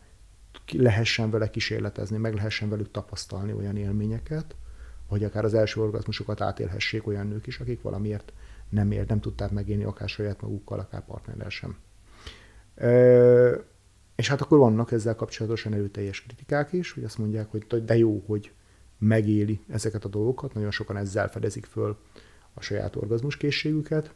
Lehessen 0.73 1.31
vele 1.31 1.51
kísérletezni, 1.51 2.17
meg 2.17 2.35
lehessen 2.35 2.69
velük 2.69 2.91
tapasztalni 2.91 3.53
olyan 3.53 3.77
élményeket, 3.77 4.55
hogy 5.07 5.25
akár 5.25 5.45
az 5.45 5.55
első 5.55 5.81
orgazmusokat 5.81 6.41
átélhessék 6.41 7.07
olyan 7.07 7.27
nők 7.27 7.47
is, 7.47 7.61
akik 7.61 7.83
valamiért 7.83 8.33
nem 8.69 8.91
ér, 8.91 9.07
nem 9.07 9.21
tudták 9.21 9.51
megélni 9.51 9.85
akár 9.85 10.09
saját 10.09 10.41
magukkal, 10.41 10.79
akár 10.79 11.05
partnerrel 11.05 11.49
sem. 11.49 11.77
E, 12.75 12.91
és 14.15 14.29
hát 14.29 14.41
akkor 14.41 14.59
vannak 14.59 14.93
ezzel 14.93 15.15
kapcsolatosan 15.15 15.73
erőteljes 15.73 16.23
kritikák 16.23 16.73
is, 16.73 16.93
hogy 16.93 17.05
azt 17.05 17.19
mondják, 17.19 17.51
hogy 17.51 17.85
de 17.85 17.97
jó, 17.97 18.23
hogy 18.27 18.53
megéli 18.99 19.61
ezeket 19.69 20.05
a 20.05 20.09
dolgokat, 20.09 20.55
nagyon 20.55 20.71
sokan 20.71 20.97
ezzel 20.97 21.29
fedezik 21.29 21.65
föl 21.65 21.99
a 22.55 22.61
saját 22.61 22.97
orgazmuskészségüket, 22.97 24.15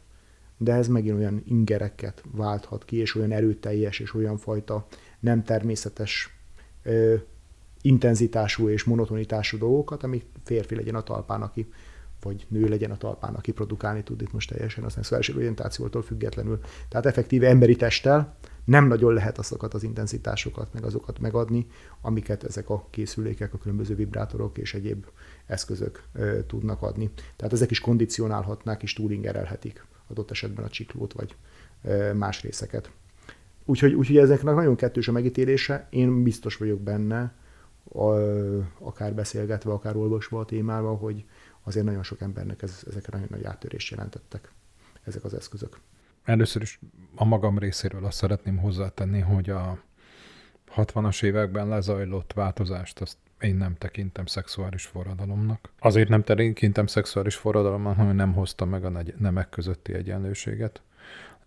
de 0.57 0.73
ez 0.73 0.87
megint 0.87 1.17
olyan 1.17 1.41
ingereket 1.45 2.23
válthat 2.31 2.85
ki, 2.85 2.95
és 2.97 3.15
olyan 3.15 3.31
erőteljes, 3.31 3.99
és 3.99 4.13
olyan 4.13 4.37
fajta 4.37 4.87
nem 5.19 5.43
természetes 5.43 6.37
ö, 6.83 7.15
intenzitású 7.81 8.69
és 8.69 8.83
monotonitású 8.83 9.57
dolgokat, 9.57 10.03
ami 10.03 10.23
férfi 10.43 10.75
legyen 10.75 10.95
a 10.95 11.03
talpán, 11.03 11.41
aki 11.41 11.67
vagy 12.21 12.45
nő 12.49 12.67
legyen 12.67 12.91
a 12.91 12.97
talpán, 12.97 13.33
aki 13.35 13.51
produkálni 13.51 14.03
tud 14.03 14.21
itt 14.21 14.31
most 14.31 14.49
teljesen 14.49 14.83
a 14.83 14.89
szexuális 14.89 15.29
orientációtól 15.29 16.01
függetlenül. 16.01 16.59
Tehát 16.89 17.05
effektíve 17.05 17.47
emberi 17.47 17.75
testtel 17.75 18.37
nem 18.63 18.87
nagyon 18.87 19.13
lehet 19.13 19.37
azokat 19.37 19.73
az 19.73 19.83
intenzitásokat, 19.83 20.73
meg 20.73 20.83
azokat 20.83 21.19
megadni, 21.19 21.67
amiket 22.01 22.43
ezek 22.43 22.69
a 22.69 22.87
készülékek, 22.89 23.53
a 23.53 23.57
különböző 23.57 23.95
vibrátorok 23.95 24.57
és 24.57 24.73
egyéb 24.73 25.05
eszközök 25.45 26.03
e, 26.13 26.45
tudnak 26.45 26.81
adni. 26.81 27.09
Tehát 27.35 27.53
ezek 27.53 27.71
is 27.71 27.79
kondicionálhatnák 27.79 28.83
és 28.83 28.93
túlingerelhetik 28.93 29.85
adott 30.07 30.31
esetben 30.31 30.65
a 30.65 30.69
csiklót 30.69 31.13
vagy 31.13 31.35
e, 31.81 32.13
más 32.13 32.41
részeket. 32.41 32.91
Úgyhogy, 33.69 33.93
úgyhogy 33.93 34.17
ezeknek 34.17 34.55
nagyon 34.55 34.75
kettős 34.75 35.07
a 35.07 35.11
megítélése. 35.11 35.87
Én 35.89 36.23
biztos 36.23 36.57
vagyok 36.57 36.81
benne, 36.81 37.33
akár 38.79 39.13
beszélgetve, 39.13 39.71
akár 39.71 39.95
olvasva 39.95 40.39
a 40.39 40.45
témával, 40.45 40.97
hogy 40.97 41.25
azért 41.63 41.85
nagyon 41.85 42.03
sok 42.03 42.21
embernek 42.21 42.61
ez, 42.61 42.83
ezek 42.87 43.11
nagyon 43.11 43.27
nagy 43.29 43.43
áttörést 43.43 43.91
jelentettek, 43.91 44.51
ezek 45.03 45.23
az 45.23 45.33
eszközök. 45.33 45.79
Először 46.23 46.61
is 46.61 46.79
a 47.15 47.25
magam 47.25 47.57
részéről 47.57 48.05
azt 48.05 48.17
szeretném 48.17 48.57
hozzátenni, 48.57 49.19
hogy 49.19 49.49
a 49.49 49.79
60-as 50.75 51.23
években 51.23 51.67
lezajlott 51.67 52.33
változást, 52.33 53.01
azt 53.01 53.17
én 53.39 53.55
nem 53.55 53.75
tekintem 53.75 54.25
szexuális 54.25 54.85
forradalomnak. 54.85 55.69
Azért 55.79 56.09
nem 56.09 56.23
tekintem 56.23 56.87
szexuális 56.87 57.35
forradalomnak, 57.35 57.95
hanem 57.95 58.15
nem 58.15 58.33
hozta 58.33 58.65
meg 58.65 58.85
a 58.85 59.03
nemek 59.17 59.49
közötti 59.49 59.93
egyenlőséget. 59.93 60.81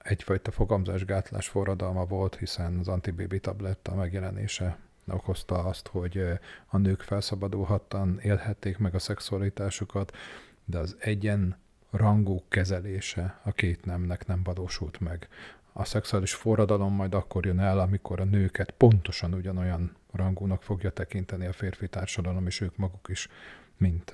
Egyfajta 0.03 0.51
fogamzásgátlás 0.51 1.49
forradalma 1.49 2.05
volt, 2.05 2.37
hiszen 2.37 2.79
az 2.79 2.89
antibaby 2.89 3.41
tabletta 3.41 3.95
megjelenése 3.95 4.79
okozta 5.07 5.55
azt, 5.65 5.89
hogy 5.89 6.23
a 6.67 6.77
nők 6.79 7.01
felszabadulhattan 7.01 8.19
élhették 8.23 8.79
meg 8.79 8.95
a 8.95 8.99
szexualitásukat, 8.99 10.17
de 10.65 10.79
az 10.79 10.97
egyen 10.99 11.57
rangú 11.91 12.43
kezelése 12.49 13.41
a 13.43 13.53
két 13.53 13.85
nemnek 13.85 14.27
nem 14.27 14.43
valósult 14.43 15.01
meg. 15.01 15.29
A 15.73 15.85
szexuális 15.85 16.35
forradalom 16.35 16.95
majd 16.95 17.15
akkor 17.15 17.47
jön 17.47 17.61
el, 17.61 17.79
amikor 17.79 18.21
a 18.21 18.25
nőket 18.25 18.71
pontosan 18.71 19.35
ugyanolyan 19.35 19.97
rangúnak 20.13 20.63
fogja 20.63 20.91
tekinteni 20.91 21.47
a 21.47 21.53
férfi 21.53 21.89
társadalom, 21.89 22.47
és 22.47 22.61
ők 22.61 22.77
maguk 22.77 23.09
is, 23.09 23.29
mint, 23.77 24.13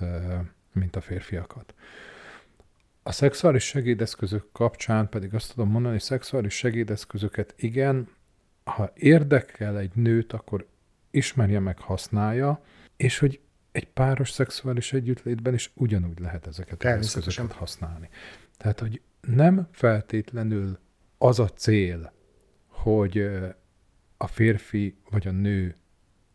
mint 0.72 0.96
a 0.96 1.00
férfiakat. 1.00 1.74
A 3.06 3.12
szexuális 3.12 3.64
segédeszközök 3.64 4.52
kapcsán 4.52 5.08
pedig 5.08 5.34
azt 5.34 5.52
tudom 5.52 5.70
mondani, 5.70 5.94
hogy 5.94 6.02
szexuális 6.02 6.54
segédeszközöket 6.54 7.54
igen, 7.56 8.08
ha 8.64 8.92
érdekel 8.94 9.78
egy 9.78 9.90
nőt, 9.94 10.32
akkor 10.32 10.66
ismerje 11.10 11.60
meg, 11.60 11.78
használja, 11.78 12.62
és 12.96 13.18
hogy 13.18 13.40
egy 13.72 13.86
páros 13.88 14.30
szexuális 14.30 14.92
együttlétben 14.92 15.54
is 15.54 15.70
ugyanúgy 15.74 16.18
lehet 16.18 16.46
ezeket 16.46 16.84
az 16.84 17.16
eszközöket 17.16 17.52
használni. 17.52 18.08
Tehát, 18.56 18.80
hogy 18.80 19.00
nem 19.20 19.68
feltétlenül 19.72 20.78
az 21.18 21.38
a 21.38 21.48
cél, 21.48 22.12
hogy 22.66 23.28
a 24.16 24.26
férfi 24.26 24.96
vagy 25.10 25.26
a 25.26 25.30
nő 25.30 25.76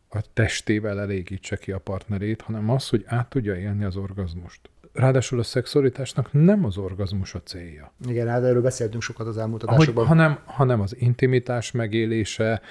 a 0.10 0.22
testével 0.34 1.00
elégítse 1.00 1.58
ki 1.58 1.72
a 1.72 1.80
partnerét, 1.80 2.42
hanem 2.42 2.70
az, 2.70 2.90
hogy 2.90 3.04
át 3.06 3.30
tudja 3.30 3.56
élni 3.58 3.84
az 3.84 3.96
orgazmust. 3.96 4.70
Ráadásul 4.94 5.40
a 5.40 5.44
szexualitásnak 5.44 6.30
nem 6.32 6.66
az 6.66 6.78
orgazmus 6.78 7.34
a 7.34 7.42
célja. 7.44 7.94
Igen, 8.08 8.28
hát 8.28 8.44
erről 8.44 8.62
beszéltünk 8.62 9.02
sokat 9.04 9.28
az 9.28 9.38
elmúlt 9.38 9.64
adásokban. 9.64 10.06
Hanem, 10.06 10.40
hanem 10.46 10.82
az 10.82 10.96
intimitás 11.00 11.72
megélése, 11.72 12.62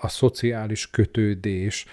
a 0.00 0.08
szociális 0.08 0.90
kötődés, 0.90 1.86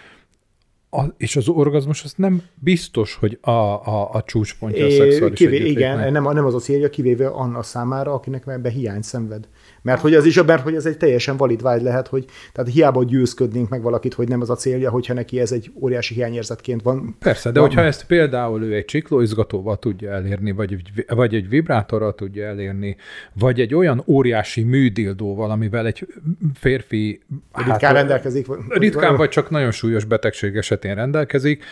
a, 0.90 1.04
és 1.18 1.36
az 1.36 1.48
orgazmus 1.48 2.04
az 2.04 2.14
nem 2.16 2.42
biztos, 2.56 3.16
hogy 3.16 3.38
a, 3.42 3.52
a, 3.52 4.14
a 4.14 4.24
csúcspontja 4.24 4.86
a 4.86 4.90
szexuális 4.90 5.40
kivé, 5.40 5.70
Igen, 5.70 6.12
nem, 6.12 6.24
nem 6.24 6.46
az 6.46 6.56
a 6.56 6.60
célja, 6.60 6.90
kivéve 6.90 7.28
Anna 7.28 7.64
számára, 7.64 8.14
akinek 8.14 8.48
ebbe 8.48 8.70
hiány 8.70 9.02
szenved. 9.02 9.48
Mert 9.82 10.02
hogy 10.02 10.14
az 10.14 10.26
is, 10.26 10.44
mert 10.44 10.64
hogy 10.64 10.76
ez 10.76 10.86
egy 10.86 10.98
teljesen 10.98 11.38
valid 11.38 11.62
vágy 11.62 11.82
lehet, 11.82 12.08
hogy 12.08 12.26
tehát 12.54 12.72
hiába 12.72 13.04
győzködnénk 13.04 13.70
meg 13.70 13.82
valakit, 13.82 14.14
hogy 14.14 14.28
nem 14.28 14.42
az 14.42 14.50
a 14.50 14.56
célja, 14.56 14.90
hogyha 14.90 15.14
neki 15.14 15.40
ez 15.40 15.52
egy 15.52 15.72
óriási 15.82 16.14
hiányérzetként 16.14 16.82
van. 16.82 17.16
Persze, 17.20 17.52
de 17.52 17.60
van. 17.60 17.68
hogyha 17.68 17.86
ezt 17.86 18.06
például 18.06 18.64
ő 18.64 18.76
egy 18.76 18.86
csiklóizgatóval 18.86 19.80
tudja 19.80 20.12
elérni, 20.12 20.52
vagy, 20.52 20.78
vagy 21.08 21.36
egy 21.36 21.50
vibrátorral 21.50 22.16
tudja 22.16 22.46
elérni, 22.46 22.96
vagy 23.34 23.60
egy 23.60 23.74
olyan 23.74 24.04
óriási 24.08 24.64
műdildóval, 24.64 25.52
amivel 25.52 25.86
egy 25.86 26.08
férfi 26.54 27.22
ritkán 27.52 27.80
hát, 27.80 27.92
rendelkezik. 27.92 28.48
Ritkán 28.70 29.16
vagy 29.16 29.30
csak 29.30 29.50
nagyon 29.50 29.72
súlyos 29.72 30.06
betegség 30.06 30.56
esetén 30.56 30.96
rendelkezik, 30.96 31.64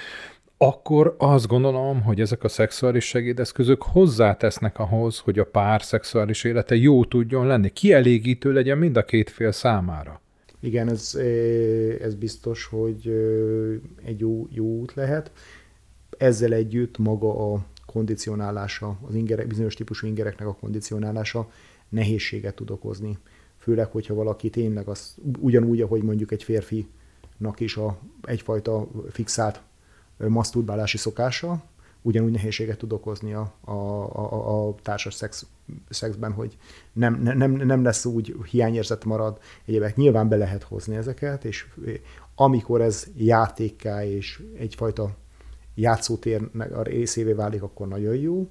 akkor 0.61 1.15
azt 1.17 1.47
gondolom, 1.47 2.01
hogy 2.01 2.21
ezek 2.21 2.43
a 2.43 2.47
szexuális 2.47 3.05
segédeszközök 3.05 3.83
hozzátesznek 3.83 4.79
ahhoz, 4.79 5.19
hogy 5.19 5.39
a 5.39 5.45
pár 5.45 5.81
szexuális 5.83 6.43
élete 6.43 6.75
jó 6.75 7.05
tudjon 7.05 7.47
lenni, 7.47 7.69
kielégítő 7.69 8.51
legyen 8.51 8.77
mind 8.77 8.97
a 8.97 9.05
két 9.05 9.29
fél 9.29 9.51
számára. 9.51 10.21
Igen, 10.59 10.89
ez, 10.89 11.15
ez 12.01 12.15
biztos, 12.15 12.65
hogy 12.65 13.07
egy 14.03 14.19
jó, 14.19 14.47
jó 14.51 14.65
út 14.65 14.93
lehet. 14.93 15.31
Ezzel 16.17 16.53
együtt 16.53 16.97
maga 16.97 17.53
a 17.53 17.65
kondicionálása, 17.85 18.97
az 19.07 19.15
ingerek, 19.15 19.47
bizonyos 19.47 19.73
típusú 19.73 20.07
ingereknek 20.07 20.47
a 20.47 20.55
kondicionálása 20.55 21.51
nehézséget 21.89 22.55
tud 22.55 22.69
okozni. 22.69 23.17
Főleg, 23.57 23.91
hogyha 23.91 24.13
valaki 24.13 24.49
tényleg 24.49 24.87
az 24.87 25.15
ugyanúgy, 25.39 25.81
ahogy 25.81 26.01
mondjuk 26.01 26.31
egy 26.31 26.43
férfinak 26.43 27.59
is 27.59 27.77
a, 27.77 27.99
egyfajta 28.23 28.87
fixált 29.09 29.61
maszturbálási 30.27 30.97
szokása, 30.97 31.63
ugyanúgy 32.01 32.31
nehézséget 32.31 32.77
tud 32.77 32.93
okozni 32.93 33.33
a, 33.33 33.53
a, 33.61 33.71
a, 33.71 34.67
a 34.67 34.75
társas 34.81 35.13
szex, 35.13 35.45
szexben, 35.89 36.31
hogy 36.31 36.57
nem, 36.93 37.21
nem, 37.21 37.51
nem 37.51 37.83
lesz 37.83 38.05
úgy 38.05 38.35
hiányérzet 38.49 39.05
marad, 39.05 39.39
egyébként 39.65 39.95
nyilván 39.95 40.27
be 40.27 40.35
lehet 40.35 40.63
hozni 40.63 40.95
ezeket, 40.95 41.45
és 41.45 41.67
amikor 42.35 42.81
ez 42.81 43.07
játékká 43.17 44.05
és 44.05 44.43
egyfajta 44.57 45.15
játszótér 45.75 46.49
a 46.73 46.81
részévé 46.81 47.31
válik, 47.31 47.63
akkor 47.63 47.87
nagyon 47.87 48.15
jó. 48.15 48.49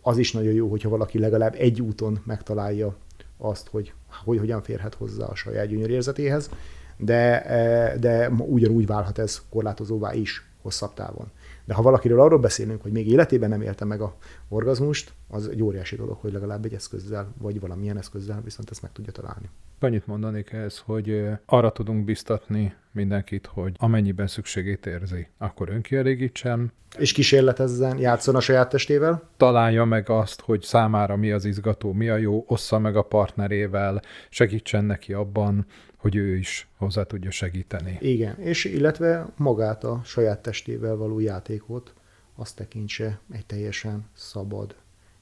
Az 0.00 0.18
is 0.18 0.32
nagyon 0.32 0.52
jó, 0.52 0.68
hogyha 0.68 0.88
valaki 0.88 1.18
legalább 1.18 1.54
egy 1.58 1.80
úton 1.80 2.20
megtalálja 2.24 2.96
azt, 3.36 3.68
hogy, 3.68 3.92
hogy 4.24 4.38
hogyan 4.38 4.62
férhet 4.62 4.94
hozzá 4.94 5.24
a 5.24 5.34
saját 5.34 5.66
gyönyörérzetéhez 5.66 6.50
de, 6.96 7.42
e, 7.42 7.96
de 7.98 8.28
ugyanúgy 8.28 8.86
válhat 8.86 9.18
ez 9.18 9.42
korlátozóvá 9.50 10.14
is 10.14 10.48
hosszabb 10.62 10.94
távon. 10.94 11.30
De 11.64 11.74
ha 11.74 11.82
valakiről 11.82 12.20
arról 12.20 12.38
beszélünk, 12.38 12.82
hogy 12.82 12.92
még 12.92 13.08
életében 13.08 13.48
nem 13.48 13.62
élte 13.62 13.84
meg 13.84 14.00
a 14.00 14.16
orgazmust, 14.48 15.12
az 15.28 15.48
egy 15.48 15.62
óriási 15.62 15.96
dolog, 15.96 16.18
hogy 16.20 16.32
legalább 16.32 16.64
egy 16.64 16.74
eszközzel, 16.74 17.34
vagy 17.38 17.60
valamilyen 17.60 17.98
eszközzel 17.98 18.40
viszont 18.44 18.70
ezt 18.70 18.82
meg 18.82 18.92
tudja 18.92 19.12
találni. 19.12 19.48
Annyit 19.78 20.06
mondanék 20.06 20.52
ehhez, 20.52 20.82
hogy 20.84 21.26
arra 21.46 21.72
tudunk 21.72 22.04
biztatni 22.04 22.74
mindenkit, 22.92 23.46
hogy 23.46 23.74
amennyiben 23.78 24.26
szükségét 24.26 24.86
érzi, 24.86 25.26
akkor 25.38 25.68
önkielégítsen. 25.68 26.72
És 26.98 27.12
kísérletezzen, 27.12 27.98
játszon 27.98 28.34
a 28.34 28.40
saját 28.40 28.68
testével. 28.68 29.22
Találja 29.36 29.84
meg 29.84 30.10
azt, 30.10 30.40
hogy 30.40 30.62
számára 30.62 31.16
mi 31.16 31.30
az 31.30 31.44
izgató, 31.44 31.92
mi 31.92 32.08
a 32.08 32.16
jó, 32.16 32.44
ossza 32.46 32.78
meg 32.78 32.96
a 32.96 33.02
partnerével, 33.02 34.02
segítsen 34.28 34.84
neki 34.84 35.12
abban, 35.12 35.66
hogy 35.96 36.16
ő 36.16 36.36
is 36.36 36.68
hozzá 36.76 37.02
tudja 37.02 37.30
segíteni. 37.30 37.98
Igen, 38.00 38.38
és 38.38 38.64
illetve 38.64 39.26
magát 39.36 39.84
a 39.84 40.00
saját 40.04 40.42
testével 40.42 40.96
való 40.96 41.20
játékot 41.20 41.94
azt 42.34 42.56
tekintse 42.56 43.20
egy 43.30 43.46
teljesen 43.46 44.08
szabad 44.14 44.76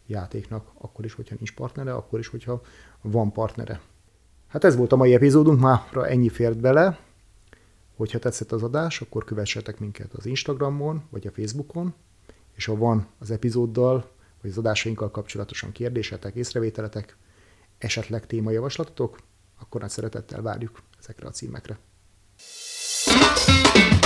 játéknak, 0.07 0.71
akkor 0.79 1.05
is, 1.05 1.13
hogyha 1.13 1.35
nincs 1.39 1.55
partnere, 1.55 1.95
akkor 1.95 2.19
is, 2.19 2.29
hogyha 2.29 2.63
van 3.01 3.33
partnere. 3.33 3.81
Hát 4.49 4.65
ez 4.65 4.77
volt 4.77 4.93
a 4.93 4.97
mai 4.97 5.15
epizódunk, 5.15 5.61
mára 5.61 6.09
ennyi 6.09 6.29
fért 6.29 6.59
bele. 6.59 6.99
Hogyha 7.97 8.19
tetszett 8.19 8.53
az 8.53 8.63
adás, 8.63 9.01
akkor 9.01 9.25
kövessetek 9.25 9.79
minket 9.79 10.13
az 10.13 10.27
Instagramon, 10.27 11.03
vagy 11.11 11.27
a 11.27 11.31
Facebookon, 11.31 11.95
és 12.55 12.65
ha 12.65 12.77
van 12.77 13.07
az 13.19 13.31
epizóddal, 13.31 14.11
vagy 14.41 14.51
az 14.51 14.59
adásainkkal 14.59 15.11
kapcsolatosan 15.11 15.73
kérdésetek, 15.73 16.35
észrevételetek, 16.35 17.17
esetleg 17.79 18.27
témajavaslatotok, 18.27 19.19
akkor 19.61 19.81
nagy 19.81 19.91
szeretettel 19.91 20.43
várjuk 20.43 20.83
ezekre 20.99 21.27
a 21.27 21.31
címekre. 21.31 21.79
thank 23.05 23.93
you 23.93 24.02